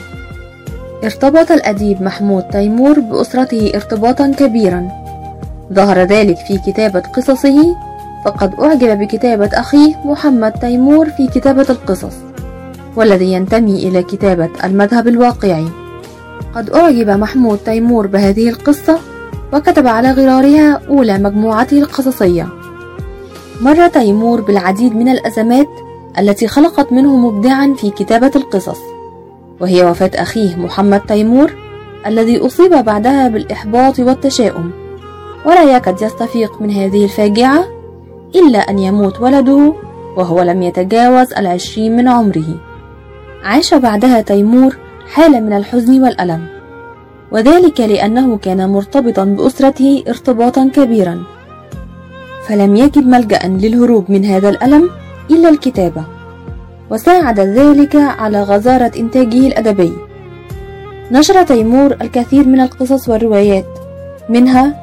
ارتبط 1.05 1.53
الأديب 1.53 2.03
محمود 2.03 2.43
تيمور 2.43 3.01
بأسرته 3.01 3.73
ارتباطا 3.75 4.33
كبيرا. 4.39 4.89
ظهر 5.73 5.99
ذلك 5.99 6.37
في 6.37 6.59
كتابة 6.67 7.01
قصصه 7.01 7.77
فقد 8.25 8.61
أعجب 8.61 8.99
بكتابة 8.99 9.51
أخيه 9.55 9.95
محمد 10.05 10.53
تيمور 10.53 11.11
في 11.11 11.27
كتابة 11.27 11.67
القصص 11.71 12.15
والذي 12.97 13.33
ينتمي 13.33 13.89
إلى 13.89 14.03
كتابة 14.03 14.49
المذهب 14.65 15.09
الواقعي. 15.09 15.67
قد 16.55 16.71
أعجب 16.71 17.11
محمود 17.11 17.59
تيمور 17.59 18.07
بهذه 18.07 18.49
القصة 18.49 18.99
وكتب 19.53 19.87
على 19.87 20.11
غرارها 20.11 20.81
أولى 20.89 21.19
مجموعاته 21.19 21.79
القصصية. 21.79 22.49
مر 23.61 23.89
تيمور 23.89 24.41
بالعديد 24.41 24.97
من 24.97 25.09
الأزمات 25.09 25.69
التي 26.19 26.49
خلقت 26.49 26.93
منه 26.93 27.17
مبدعا 27.17 27.75
في 27.79 27.91
كتابة 27.91 28.31
القصص 28.37 28.79
وهي 29.61 29.85
وفاة 29.85 30.11
أخيه 30.15 30.57
محمد 30.57 31.01
تيمور 31.01 31.53
الذي 32.07 32.47
أصيب 32.47 32.71
بعدها 32.85 33.29
بالإحباط 33.29 33.99
والتشاؤم. 33.99 34.71
ولا 35.47 35.77
يكاد 35.77 36.03
يستفيق 36.03 36.63
من 36.63 36.71
هذه 36.71 37.05
الفاجعة 37.05 37.65
إلا 38.35 38.59
أن 38.59 38.79
يموت 38.79 39.21
ولده 39.21 39.75
وهو 40.17 40.43
لم 40.43 40.63
يتجاوز 40.63 41.33
العشرين 41.33 41.97
من 41.97 42.09
عمره. 42.09 42.61
عاش 43.45 43.75
بعدها 43.75 44.21
تيمور 44.21 44.77
حالة 45.15 45.41
من 45.41 45.53
الحزن 45.53 46.03
والألم 46.03 46.47
وذلك 47.33 47.81
لأنه 47.81 48.37
كان 48.37 48.69
مرتبطا 48.71 49.25
بأسرته 49.25 50.05
ارتباطا 50.09 50.71
كبيرا. 50.75 51.23
فلم 52.47 52.77
يجد 52.77 53.07
ملجأ 53.07 53.39
للهروب 53.45 54.05
من 54.09 54.25
هذا 54.25 54.49
الألم 54.49 54.91
إلا 55.31 55.49
الكتابة. 55.49 56.05
وساعد 56.91 57.41
ذلك 57.41 57.97
على 57.97 58.43
غزارة 58.43 58.93
إنتاجه 58.97 59.47
الأدبي. 59.47 59.93
نشر 61.13 61.43
تيمور 61.43 61.97
الكثير 62.03 62.49
من 62.49 62.61
القصص 62.61 63.09
والروايات. 63.09 63.67
منها 64.29 64.75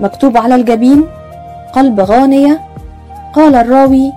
مكتوب 0.00 0.36
على 0.36 0.54
الجبين 0.54 1.04
قلب 1.72 2.00
غانية 2.00 2.60
قال 3.34 3.54
الراوي 3.54 4.12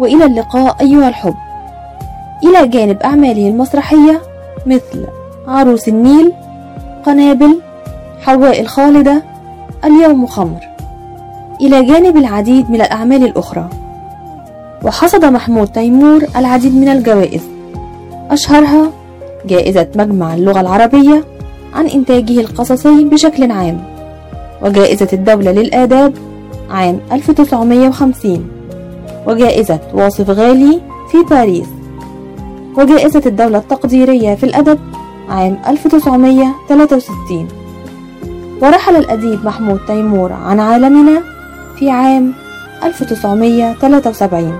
وإلى 0.00 0.24
اللقاء 0.24 0.76
أيها 0.80 1.08
الحب. 1.08 1.34
إلى 2.44 2.68
جانب 2.68 3.02
أعماله 3.02 3.48
المسرحية 3.48 4.20
مثل 4.66 5.06
عروس 5.48 5.88
النيل 5.88 6.32
قنابل 7.06 7.60
حواء 8.20 8.60
الخالدة 8.60 9.22
اليوم 9.84 10.26
خمر. 10.26 10.60
إلى 11.60 11.84
جانب 11.84 12.16
العديد 12.16 12.70
من 12.70 12.80
الأعمال 12.80 13.24
الأخرى. 13.24 13.68
وحصد 14.84 15.24
محمود 15.24 15.68
تيمور 15.68 16.24
العديد 16.36 16.74
من 16.76 16.88
الجوائز. 16.88 17.40
أشهرها 18.30 18.90
جائزة 19.46 19.86
مجمع 19.96 20.34
اللغة 20.34 20.60
العربية 20.60 21.24
عن 21.74 21.86
إنتاجه 21.86 22.40
القصصي 22.40 23.04
بشكل 23.04 23.50
عام 23.50 23.84
وجائزة 24.62 25.08
الدولة 25.12 25.52
للآداب 25.52 26.14
عام 26.70 27.00
1950 27.12 28.48
وجائزة 29.26 29.78
واصف 29.94 30.30
غالي 30.30 30.80
في 31.10 31.18
باريس 31.30 31.66
وجائزة 32.76 33.22
الدولة 33.26 33.58
التقديرية 33.58 34.34
في 34.34 34.44
الأدب 34.44 34.78
عام 35.28 35.58
1963 35.68 37.48
ورحل 38.62 38.96
الأديب 38.96 39.44
محمود 39.44 39.80
تيمور 39.86 40.32
عن 40.32 40.60
عالمنا 40.60 41.22
في 41.78 41.90
عام 41.90 42.32
1973 42.84 44.58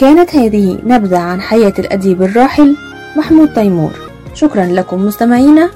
كانت 0.00 0.36
هذه 0.36 0.78
نبذة 0.84 1.18
عن 1.18 1.40
حياة 1.40 1.72
الأديب 1.78 2.22
الراحل 2.22 2.76
محمود 3.16 3.52
تيمور. 3.52 3.90
شكرا 4.34 4.64
لكم 4.64 5.06
مستمعينا. 5.06 5.70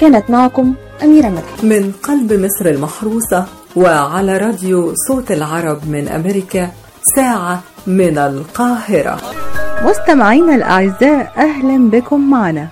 كانت 0.00 0.30
معكم 0.30 0.74
أميرة 1.02 1.28
مدحت. 1.28 1.64
من 1.64 1.92
قلب 2.02 2.32
مصر 2.32 2.66
المحروسة 2.66 3.46
وعلى 3.76 4.38
راديو 4.38 4.92
صوت 5.08 5.30
العرب 5.30 5.78
من 5.88 6.08
أمريكا 6.08 6.70
ساعة 7.16 7.62
من 7.86 8.18
القاهرة. 8.18 9.20
مستمعينا 9.84 10.54
الأعزاء 10.54 11.32
أهلا 11.36 11.90
بكم 11.90 12.30
معنا. 12.30 12.68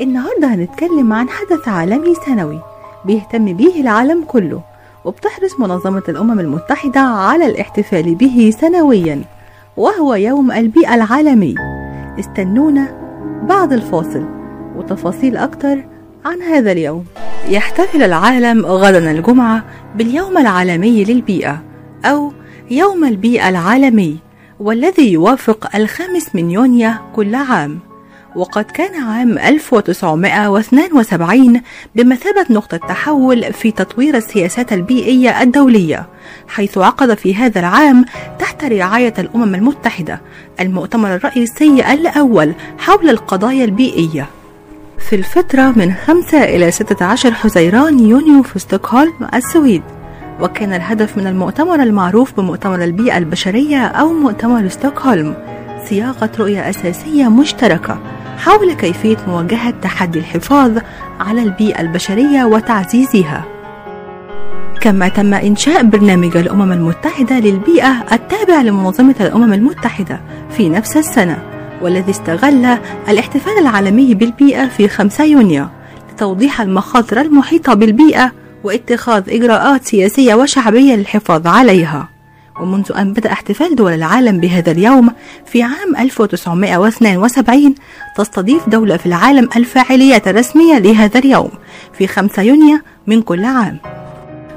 النهاردة 0.00 0.54
هنتكلم 0.54 1.12
عن 1.12 1.28
حدث 1.28 1.68
عالمي 1.68 2.14
سنوي 2.26 2.60
بيهتم 3.04 3.56
بيه 3.56 3.80
العالم 3.80 4.24
كله 4.24 4.60
وبتحرص 5.04 5.60
منظمة 5.60 6.02
الأمم 6.08 6.40
المتحدة 6.40 7.00
على 7.00 7.46
الاحتفال 7.46 8.14
به 8.14 8.54
سنويا. 8.60 9.22
وهو 9.78 10.14
يوم 10.14 10.52
البيئة 10.52 10.94
العالمي. 10.94 11.54
استنونا 12.20 12.88
بعد 13.48 13.72
الفاصل 13.72 14.24
وتفاصيل 14.76 15.36
أكتر 15.36 15.84
عن 16.24 16.42
هذا 16.42 16.72
اليوم. 16.72 17.04
يحتفل 17.48 18.02
العالم 18.02 18.66
غدا 18.66 19.10
الجمعة 19.10 19.64
باليوم 19.96 20.38
العالمي 20.38 21.04
للبيئة 21.04 21.62
أو 22.04 22.32
يوم 22.70 23.04
البيئة 23.04 23.48
العالمي 23.48 24.16
والذي 24.60 25.12
يوافق 25.12 25.76
الخامس 25.76 26.34
من 26.34 26.50
يونيو 26.50 26.90
كل 27.16 27.34
عام. 27.34 27.78
وقد 28.38 28.64
كان 28.64 29.02
عام 29.02 29.38
1972 29.38 31.60
بمثابة 31.94 32.46
نقطة 32.50 32.76
تحول 32.76 33.52
في 33.52 33.70
تطوير 33.70 34.16
السياسات 34.16 34.72
البيئية 34.72 35.42
الدولية 35.42 36.06
حيث 36.48 36.78
عقد 36.78 37.14
في 37.14 37.34
هذا 37.34 37.60
العام 37.60 38.04
تحت 38.38 38.64
رعاية 38.64 39.14
الأمم 39.18 39.54
المتحدة 39.54 40.20
المؤتمر 40.60 41.14
الرئيسي 41.14 41.92
الأول 41.92 42.52
حول 42.78 43.10
القضايا 43.10 43.64
البيئية. 43.64 44.26
في 44.98 45.16
الفترة 45.16 45.72
من 45.76 45.94
5 46.06 46.44
إلى 46.44 46.70
16 46.70 47.34
حزيران 47.34 47.98
يونيو 47.98 48.42
في 48.42 48.58
ستوكهولم 48.58 49.28
السويد 49.34 49.82
وكان 50.40 50.72
الهدف 50.72 51.16
من 51.16 51.26
المؤتمر 51.26 51.82
المعروف 51.82 52.40
بمؤتمر 52.40 52.84
البيئة 52.84 53.18
البشرية 53.18 53.86
أو 53.86 54.12
مؤتمر 54.12 54.68
ستوكهولم 54.68 55.34
صياغة 55.88 56.30
رؤية 56.38 56.70
أساسية 56.70 57.28
مشتركة 57.28 57.98
حول 58.38 58.72
كيفية 58.72 59.16
مواجهة 59.26 59.70
تحدي 59.70 60.18
الحفاظ 60.18 60.78
على 61.20 61.42
البيئة 61.42 61.80
البشرية 61.80 62.44
وتعزيزها. 62.44 63.44
كما 64.80 65.08
تم 65.08 65.34
إنشاء 65.34 65.82
برنامج 65.82 66.36
الأمم 66.36 66.72
المتحدة 66.72 67.38
للبيئة 67.38 68.04
التابع 68.12 68.60
لمنظمة 68.62 69.14
الأمم 69.20 69.52
المتحدة 69.52 70.20
في 70.50 70.68
نفس 70.68 70.96
السنة 70.96 71.38
والذي 71.82 72.10
استغل 72.10 72.78
الاحتفال 73.08 73.58
العالمي 73.58 74.14
بالبيئة 74.14 74.66
في 74.66 74.88
5 74.88 75.24
يونيو 75.24 75.66
لتوضيح 76.12 76.60
المخاطر 76.60 77.20
المحيطة 77.20 77.74
بالبيئة 77.74 78.32
واتخاذ 78.64 79.22
إجراءات 79.28 79.84
سياسية 79.84 80.34
وشعبية 80.34 80.94
للحفاظ 80.94 81.46
عليها. 81.46 82.08
ومنذ 82.60 82.92
أن 82.98 83.12
بدأ 83.12 83.32
احتفال 83.32 83.76
دول 83.76 83.92
العالم 83.92 84.40
بهذا 84.40 84.72
اليوم 84.72 85.10
في 85.46 85.62
عام 85.62 85.96
1972 85.98 87.74
تستضيف 88.16 88.68
دولة 88.68 88.96
في 88.96 89.06
العالم 89.06 89.48
الفاعليات 89.56 90.28
الرسمية 90.28 90.78
لهذا 90.78 91.18
اليوم 91.18 91.50
في 91.92 92.06
5 92.06 92.42
يونيو 92.42 92.78
من 93.06 93.22
كل 93.22 93.44
عام. 93.44 93.78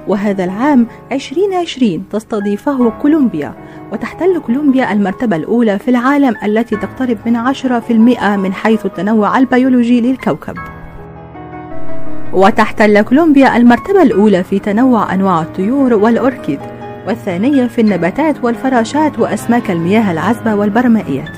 وهذا 0.08 0.44
العام 0.44 0.88
2020 1.12 2.04
تستضيفه 2.12 2.90
كولومبيا 3.02 3.54
وتحتل 3.92 4.40
كولومبيا 4.40 4.92
المرتبة 4.94 5.36
الأولى 5.36 5.80
في 5.80 5.88
العالم 5.92 6.36
التي 6.44 6.76
تقترب 6.76 7.18
من 7.26 7.54
10% 7.54 7.92
من 8.38 8.54
حيث 8.54 8.86
التنوع 8.86 9.38
البيولوجي 9.38 10.02
للكوكب. 10.02 10.58
وتحتل 12.34 13.02
كولومبيا 13.02 13.58
المرتبة 13.58 14.02
الأولى 14.02 14.44
في 14.44 14.60
تنوع 14.60 15.14
أنواع 15.14 15.42
الطيور 15.42 15.94
والأوركيد 15.94 16.60
والثانية 17.08 17.68
في 17.68 17.82
النباتات 17.82 18.44
والفراشات 18.44 19.20
وأسماك 19.20 19.72
المياه 19.72 20.12
العذبة 20.12 20.56
والبرمائيات. 20.56 21.38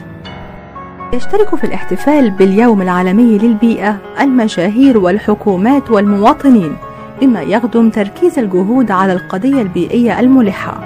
يشترك 1.14 1.56
في 1.56 1.64
الاحتفال 1.64 2.32
باليوم 2.32 2.82
العالمي 2.82 3.38
للبيئة 3.38 3.98
المشاهير 4.20 4.98
والحكومات 4.98 5.92
والمواطنين 5.92 6.76
بما 7.22 7.42
يخدم 7.42 7.90
تركيز 7.90 8.40
الجهود 8.40 8.92
على 8.92 9.14
القضية 9.14 9.62
البيئية 9.62 10.20
الملحة. 10.20 10.84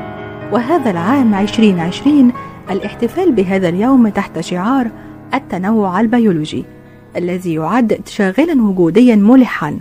وهذا 0.52 0.92
العام 0.92 1.34
2020 1.34 2.32
الاحتفال 2.72 3.32
بهذا 3.32 3.70
اليوم 3.70 4.08
تحت 4.08 4.40
شعار 4.40 4.88
التنوع 5.34 6.00
البيولوجي 6.00 6.66
الذي 7.16 7.54
يعد 7.54 8.00
شاغلا 8.06 8.62
وجوديا 8.63 9.16
ملحا. 9.16 9.78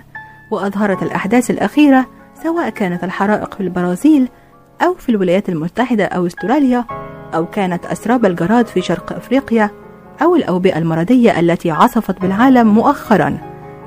وأظهرت 0.50 1.02
الأحداث 1.02 1.50
الأخيرة 1.50 2.06
سواء 2.42 2.68
كانت 2.68 3.04
الحرائق 3.04 3.54
في 3.54 3.61
البرازيل 3.61 4.28
أو 4.82 4.94
في 4.94 5.08
الولايات 5.08 5.48
المتحدة 5.48 6.04
أو 6.04 6.26
أستراليا 6.26 6.84
أو 7.34 7.46
كانت 7.46 7.86
أسراب 7.86 8.26
الجراد 8.26 8.66
في 8.66 8.82
شرق 8.82 9.12
أفريقيا 9.12 9.70
أو 10.22 10.36
الأوبئة 10.36 10.78
المرضية 10.78 11.40
التي 11.40 11.70
عصفت 11.70 12.20
بالعالم 12.20 12.74
مؤخرا. 12.74 13.38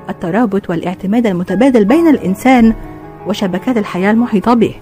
الترابط 0.08 0.70
والاعتماد 0.70 1.26
المتبادل 1.26 1.84
بين 1.84 2.08
الإنسان 2.08 2.74
وشبكات 3.26 3.76
الحياة 3.76 4.10
المحيطة 4.10 4.54
به. 4.54 4.74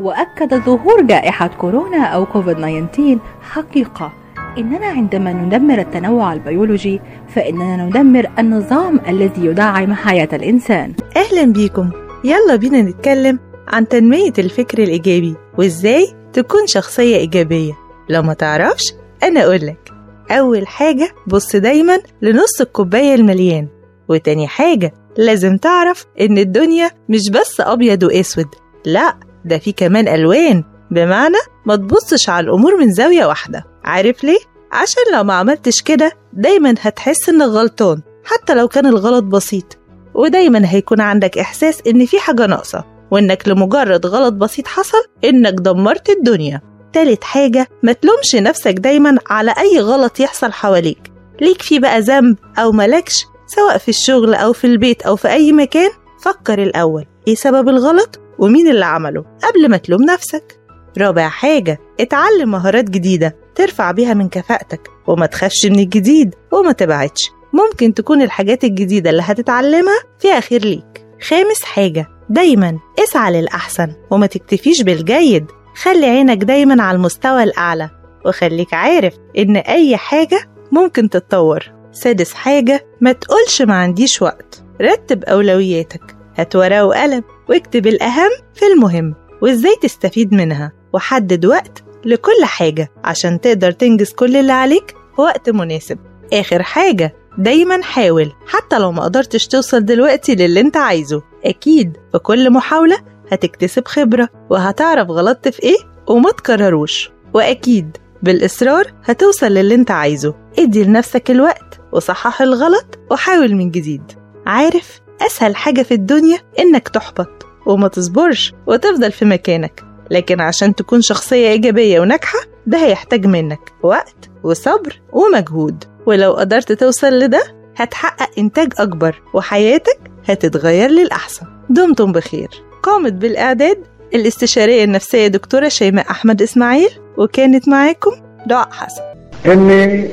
وأكد 0.00 0.54
ظهور 0.54 1.02
جائحة 1.02 1.46
كورونا 1.46 2.04
أو 2.04 2.26
كوفيد 2.26 2.56
19 2.56 3.18
حقيقة. 3.42 4.12
إننا 4.58 4.86
عندما 4.86 5.32
ندمر 5.32 5.78
التنوع 5.78 6.32
البيولوجي 6.32 7.00
فإننا 7.28 7.76
ندمر 7.76 8.30
النظام 8.38 9.00
الذي 9.08 9.46
يدعم 9.46 9.94
حياة 9.94 10.28
الإنسان. 10.32 10.92
أهلا 11.16 11.52
بيكم. 11.52 11.90
يلا 12.24 12.56
بينا 12.56 12.82
نتكلم 12.82 13.38
عن 13.68 13.88
تنمية 13.88 14.32
الفكر 14.38 14.78
الإيجابي. 14.78 15.36
وإزاي 15.58 16.14
تكون 16.32 16.66
شخصية 16.66 17.16
إيجابية. 17.16 17.72
لو 18.08 18.22
ما 18.22 18.34
تعرفش 18.34 18.82
أنا 19.22 19.44
أقولك. 19.44 19.90
أول 20.30 20.66
حاجة 20.66 21.08
بص 21.26 21.56
دايما 21.56 21.98
لنص 22.22 22.60
الكوباية 22.60 23.14
المليان. 23.14 23.68
وتاني 24.08 24.48
حاجة 24.48 24.94
لازم 25.16 25.56
تعرف 25.56 26.06
إن 26.20 26.38
الدنيا 26.38 26.90
مش 27.08 27.30
بس 27.30 27.60
أبيض 27.60 28.02
وأسود. 28.02 28.46
لأ 28.86 29.14
ده 29.44 29.58
في 29.58 29.72
كمان 29.72 30.08
ألوان. 30.08 30.64
بمعنى 30.90 31.36
ما 31.66 31.76
تبصش 31.76 32.28
على 32.28 32.44
الأمور 32.44 32.76
من 32.76 32.92
زاوية 32.92 33.26
واحدة. 33.26 33.64
عارف 33.84 34.24
ليه؟ 34.24 34.38
عشان 34.72 35.02
لو 35.14 35.24
ما 35.24 35.34
عملتش 35.34 35.82
كده 35.82 36.12
دايما 36.32 36.74
هتحس 36.80 37.28
إنك 37.28 37.46
غلطان 37.46 38.00
حتى 38.24 38.54
لو 38.54 38.68
كان 38.68 38.86
الغلط 38.86 39.24
بسيط. 39.24 39.78
ودايما 40.14 40.62
هيكون 40.72 41.00
عندك 41.00 41.38
إحساس 41.38 41.82
إن 41.86 42.06
في 42.06 42.18
حاجة 42.18 42.46
ناقصة. 42.46 42.84
وإنك 43.12 43.48
لمجرد 43.48 44.06
غلط 44.06 44.32
بسيط 44.32 44.66
حصل 44.66 45.04
إنك 45.24 45.52
دمرت 45.52 46.10
الدنيا. 46.10 46.60
تالت 46.92 47.24
حاجة 47.24 47.68
ما 47.82 47.92
تلومش 47.92 48.34
نفسك 48.34 48.72
دايما 48.72 49.18
على 49.26 49.54
أي 49.58 49.80
غلط 49.80 50.20
يحصل 50.20 50.52
حواليك. 50.52 51.12
ليك 51.40 51.62
فيه 51.62 51.80
بقى 51.80 52.00
ذنب 52.00 52.36
أو 52.58 52.72
ملكش 52.72 53.24
سواء 53.46 53.78
في 53.78 53.88
الشغل 53.88 54.34
أو 54.34 54.52
في 54.52 54.66
البيت 54.66 55.02
أو 55.02 55.16
في 55.16 55.28
أي 55.28 55.52
مكان 55.52 55.90
فكر 56.22 56.62
الأول 56.62 57.04
إيه 57.28 57.34
سبب 57.34 57.68
الغلط 57.68 58.20
ومين 58.38 58.68
اللي 58.68 58.84
عمله 58.84 59.24
قبل 59.42 59.68
ما 59.70 59.76
تلوم 59.76 60.02
نفسك. 60.02 60.60
رابع 60.98 61.28
حاجة 61.28 61.78
اتعلم 62.00 62.50
مهارات 62.50 62.90
جديدة 62.90 63.36
ترفع 63.54 63.90
بيها 63.90 64.14
من 64.14 64.28
كفاءتك 64.28 64.88
وما 65.06 65.26
تخافش 65.26 65.66
من 65.66 65.78
الجديد 65.78 66.34
وما 66.52 66.72
تبعدش. 66.72 67.30
ممكن 67.52 67.94
تكون 67.94 68.22
الحاجات 68.22 68.64
الجديدة 68.64 69.10
اللي 69.10 69.22
هتتعلمها 69.24 69.98
فيها 70.18 70.40
خير 70.40 70.64
ليك. 70.64 71.01
خامس 71.28 71.62
حاجة 71.64 72.08
دايما 72.28 72.78
اسعى 72.98 73.32
للأحسن 73.32 73.92
وما 74.10 74.26
تكتفيش 74.26 74.82
بالجيد. 74.82 75.46
خلي 75.82 76.06
عينك 76.06 76.36
دايما 76.44 76.82
على 76.82 76.96
المستوى 76.96 77.42
الأعلى 77.42 77.90
وخليك 78.26 78.74
عارف 78.74 79.14
إن 79.38 79.56
أي 79.56 79.96
حاجة 79.96 80.50
ممكن 80.72 81.10
تتطور. 81.10 81.72
سادس 81.92 82.34
حاجة 82.34 82.86
ما 83.00 83.12
تقولش 83.12 83.62
ما 83.62 83.74
عنديش 83.74 84.22
وقت. 84.22 84.62
رتب 84.80 85.24
أولوياتك 85.24 86.16
هات 86.38 86.56
ورقة 86.56 86.84
وقلم 86.86 87.22
واكتب 87.48 87.86
الأهم 87.86 88.30
في 88.54 88.66
المهم 88.66 89.14
وإزاي 89.42 89.76
تستفيد 89.82 90.34
منها. 90.34 90.72
وحدد 90.92 91.46
وقت 91.46 91.84
لكل 92.04 92.44
حاجة 92.44 92.88
عشان 93.04 93.40
تقدر 93.40 93.70
تنجز 93.70 94.12
كل 94.12 94.36
اللي 94.36 94.52
عليك 94.52 94.94
في 95.16 95.20
وقت 95.22 95.50
مناسب. 95.50 95.98
آخر 96.32 96.62
حاجة 96.62 97.14
دايما 97.38 97.82
حاول 97.82 98.32
حتى 98.46 98.78
لو 98.78 98.92
ما 98.92 99.02
قدرتش 99.04 99.46
توصل 99.46 99.84
دلوقتي 99.84 100.34
للي 100.34 100.60
انت 100.60 100.76
عايزه. 100.76 101.22
أكيد 101.44 101.96
في 102.12 102.18
كل 102.18 102.50
محاولة 102.52 102.98
هتكتسب 103.32 103.88
خبرة 103.88 104.28
وهتعرف 104.50 105.10
غلطت 105.10 105.48
في 105.48 105.62
إيه 105.62 105.76
وما 106.06 106.30
تكرروش. 106.30 107.10
وأكيد 107.34 107.96
بالإصرار 108.22 108.92
هتوصل 109.04 109.46
للي 109.46 109.74
انت 109.74 109.90
عايزه. 109.90 110.34
ادي 110.58 110.84
لنفسك 110.84 111.30
الوقت 111.30 111.80
وصحح 111.92 112.42
الغلط 112.42 112.98
وحاول 113.10 113.54
من 113.54 113.70
جديد. 113.70 114.02
عارف 114.46 115.00
أسهل 115.20 115.56
حاجة 115.56 115.82
في 115.82 115.94
الدنيا 115.94 116.38
إنك 116.58 116.88
تحبط 116.88 117.46
وما 117.66 117.88
تصبرش 117.88 118.52
وتفضل 118.66 119.12
في 119.12 119.24
مكانك. 119.24 119.84
لكن 120.10 120.40
عشان 120.40 120.74
تكون 120.74 121.00
شخصية 121.02 121.48
إيجابية 121.48 122.00
وناجحة 122.00 122.38
ده 122.66 122.78
هيحتاج 122.78 123.26
منك 123.26 123.72
وقت 123.82 124.30
وصبر 124.44 125.00
ومجهود. 125.12 125.84
ولو 126.06 126.32
قدرت 126.32 126.72
توصل 126.72 127.18
لده 127.18 127.42
هتحقق 127.76 128.30
إنتاج 128.38 128.72
أكبر 128.78 129.22
وحياتك 129.34 129.98
هتتغير 130.28 130.90
للأحسن. 130.90 131.46
دمتم 131.70 132.12
بخير. 132.12 132.48
قامت 132.82 133.12
بالإعداد 133.12 133.78
الاستشارية 134.14 134.84
النفسية 134.84 135.26
دكتورة 135.26 135.68
شيماء 135.68 136.10
أحمد 136.10 136.42
إسماعيل 136.42 136.90
وكانت 137.16 137.68
معاكم 137.68 138.10
دعاء 138.46 138.68
حسن. 138.70 139.02
إني 139.46 140.08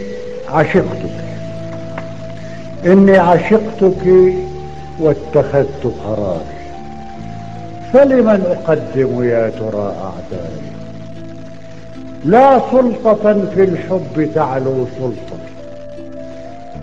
عشقتك. 0.49 1.19
إني 2.85 3.17
عشقتك 3.17 4.33
واتخذت 4.99 5.93
قراري. 6.05 6.59
فلمن 7.93 8.41
أقدم 8.45 9.23
يا 9.23 9.49
ترى 9.49 9.95
أعدائي؟ 10.03 10.69
لا 12.25 12.61
سلطة 12.71 13.49
في 13.55 13.63
الحب 13.63 14.31
تعلو 14.35 14.87
سلطة. 14.99 15.48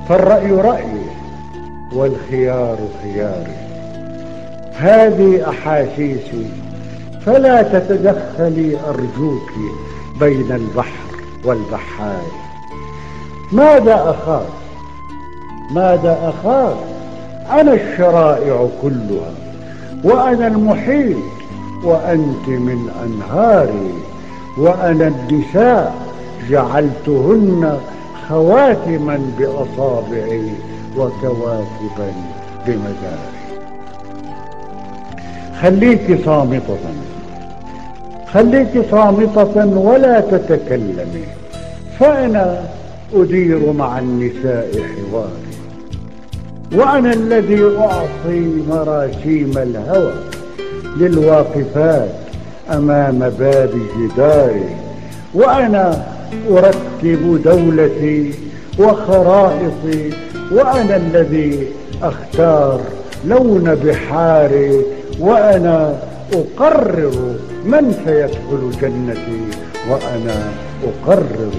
فالرأي 0.08 0.52
رأيي 0.52 1.06
والخيار 1.92 2.76
خياري 3.02 3.56
هذه 4.78 5.50
أحاسيسي 5.50 6.46
فلا 7.26 7.62
تتدخلي 7.62 8.78
أرجوك 8.88 9.50
بين 10.20 10.52
البحر 10.52 11.06
والبحار. 11.44 12.26
ماذا 13.52 13.94
أخاف؟ 13.94 14.46
ماذا 15.70 16.18
أخاف؟ 16.34 16.76
أنا 17.50 17.72
الشرائع 17.72 18.68
كلها 18.82 19.34
وأنا 20.04 20.46
المحيط 20.46 21.16
وأنت 21.84 22.48
من 22.48 22.90
أنهاري 23.04 23.94
وأنا 24.58 25.06
النساء 25.08 25.94
جعلتهن 26.50 27.78
خواتما 28.28 29.20
بأصابعي 29.38 30.50
وكواكبا 30.96 32.12
بمداري. 32.66 33.36
خليك 35.62 36.24
صامتة. 36.24 36.78
خليك 38.32 38.84
صامتة 38.90 39.66
ولا 39.66 40.20
تتكلمي. 40.20 41.24
فأنا 42.00 42.64
أدير 43.14 43.72
مع 43.72 43.98
النساء 43.98 44.70
حواري. 44.72 45.46
وأنا 46.72 47.12
الذي 47.12 47.62
أعطي 47.78 48.62
مراسيم 48.68 49.52
الهوى 49.56 50.12
للواقفات 50.96 52.08
أمام 52.72 53.18
باب 53.18 53.70
جداري. 53.98 54.76
وأنا 55.34 56.15
أرتب 56.50 57.42
دولتي 57.44 58.30
وخرائطي 58.78 60.10
وأنا 60.52 60.96
الذي 60.96 61.68
أختار 62.02 62.80
لون 63.26 63.74
بحاري 63.74 64.80
وأنا 65.20 65.98
أقرر 66.32 67.34
من 67.64 67.94
سيدخل 68.04 68.70
جنتي 68.82 69.58
وأنا 69.90 70.52
أقرر 70.84 71.50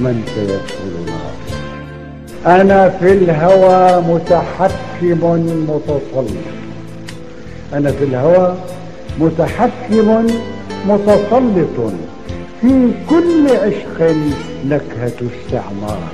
من 0.00 0.22
سيدخل 0.34 0.92
ناري 1.06 2.60
أنا 2.60 2.88
في 2.88 3.12
الهوى 3.12 4.02
متحكم 4.02 5.20
متسلط 5.68 6.36
أنا 7.74 7.90
في 7.90 8.04
الهوى 8.04 8.54
متحكم 9.20 10.26
متسلط 10.88 12.11
في 12.62 12.90
كل 13.10 13.46
عشق 13.48 14.14
نكهة 14.68 15.12
استعمار. 15.30 16.08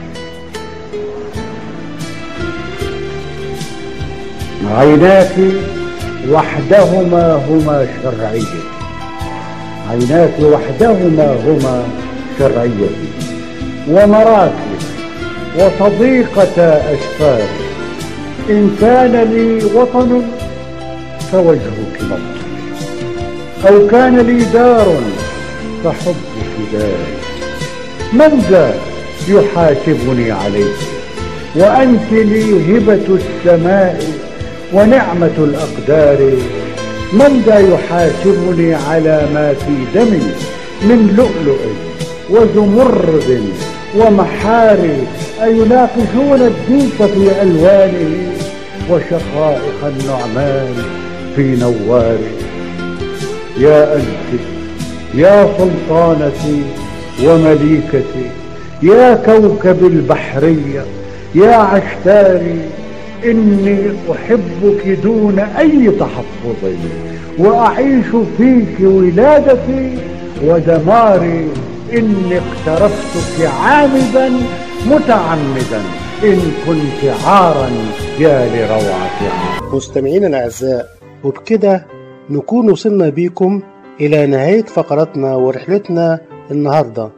عيناك 4.66 5.36
وحدهما 6.30 7.34
هما 7.48 7.86
شرعيتي 8.02 8.62
عيناك 9.90 10.40
وحدهما 10.40 11.36
هما 11.46 11.84
شرعيتي 12.38 13.08
ومراكي 13.90 14.74
وصديقة 15.58 16.62
أسفاري 16.94 17.48
إن 18.50 18.76
كان 18.80 19.12
لي 19.12 19.64
وطن 19.64 20.22
فوجهك 21.32 22.02
مطر 22.02 22.38
أو 23.68 23.88
كان 23.88 24.18
لي 24.18 24.44
دار 24.44 24.86
فحبك 25.84 26.72
داري 26.72 27.18
من 28.12 28.44
ذا 28.50 28.74
يحاسبني 29.28 30.32
عليك 30.32 30.76
وأنت 31.56 32.12
لي 32.12 32.76
هبة 32.76 33.18
السماء 33.20 34.04
ونعمة 34.72 35.36
الأقدار. 35.38 36.32
من 37.12 37.42
ذا 37.46 37.58
يحاسبني 37.58 38.74
على 38.74 39.28
ما 39.34 39.54
في 39.54 39.98
دمي 39.98 40.32
من 40.82 41.14
لؤلؤ 41.16 41.60
وزمرد 42.30 43.44
ومحاري 43.96 45.06
أيناقشون 45.42 46.42
الديك 46.42 46.96
في 46.96 47.42
ألوانه 47.42 48.32
وشقائق 48.90 49.84
النعمان 49.84 50.74
في 51.36 51.56
نواره 51.56 52.38
يا 53.58 53.96
أنت 53.96 54.57
يا 55.14 55.48
سلطانتي 55.58 56.62
ومليكتي 57.24 58.30
يا 58.82 59.14
كوكب 59.14 59.84
البحرية 59.86 60.84
يا 61.34 61.56
عشتاري 61.56 62.60
إني 63.24 63.78
أحبك 64.12 64.88
دون 65.02 65.38
أي 65.38 65.90
تحفظ. 65.90 66.74
وأعيش 67.38 68.06
فيك 68.38 68.80
ولادتي 68.80 69.98
ودماري 70.44 71.48
إني 71.92 72.38
اقترفتك 72.38 73.50
عامدا 73.62 74.30
متعمدا. 74.86 75.80
إن 76.24 76.40
كنت 76.66 77.12
عارا 77.26 77.70
يا 78.20 78.46
لروعة 78.46 79.18
عار 79.22 79.74
مستمعينا 79.74 80.26
الأعزاء 80.26 80.88
وبكده 81.24 81.86
نكون 82.30 82.70
وصلنا 82.70 83.08
بيكم 83.08 83.60
إلى 84.00 84.26
نهاية 84.26 84.64
فقرتنا 84.64 85.34
ورحلتنا 85.34 86.20
النهاردة. 86.50 87.10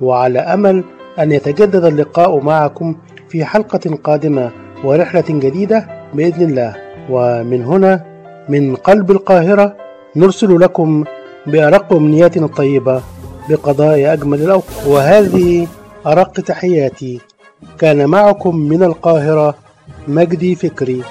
وعلى 0.00 0.38
أمل 0.38 0.84
أن 1.18 1.32
يتجدد 1.32 1.84
اللقاء 1.84 2.40
معكم 2.40 2.96
في 3.28 3.44
حلقة 3.44 3.98
قادمة 4.04 4.50
ورحلة 4.84 5.24
جديدة 5.28 5.88
بإذن 6.14 6.42
الله. 6.50 6.76
ومن 7.10 7.64
هنا 7.64 8.04
من 8.48 8.76
قلب 8.76 9.10
القاهرة 9.10 9.76
نرسل 10.16 10.60
لكم 10.60 11.04
بأرق 11.46 11.92
أمنياتنا 11.92 12.46
الطيبة 12.46 13.02
بقضاء 13.48 14.12
أجمل 14.12 14.42
الأوقات. 14.42 14.86
وهذه 14.86 15.66
أرق 16.06 16.32
تحياتي. 16.32 17.20
كان 17.78 18.06
معكم 18.06 18.56
من 18.56 18.82
القاهرة 18.82 19.54
مجدي 20.08 20.54
فكري. 20.54 21.02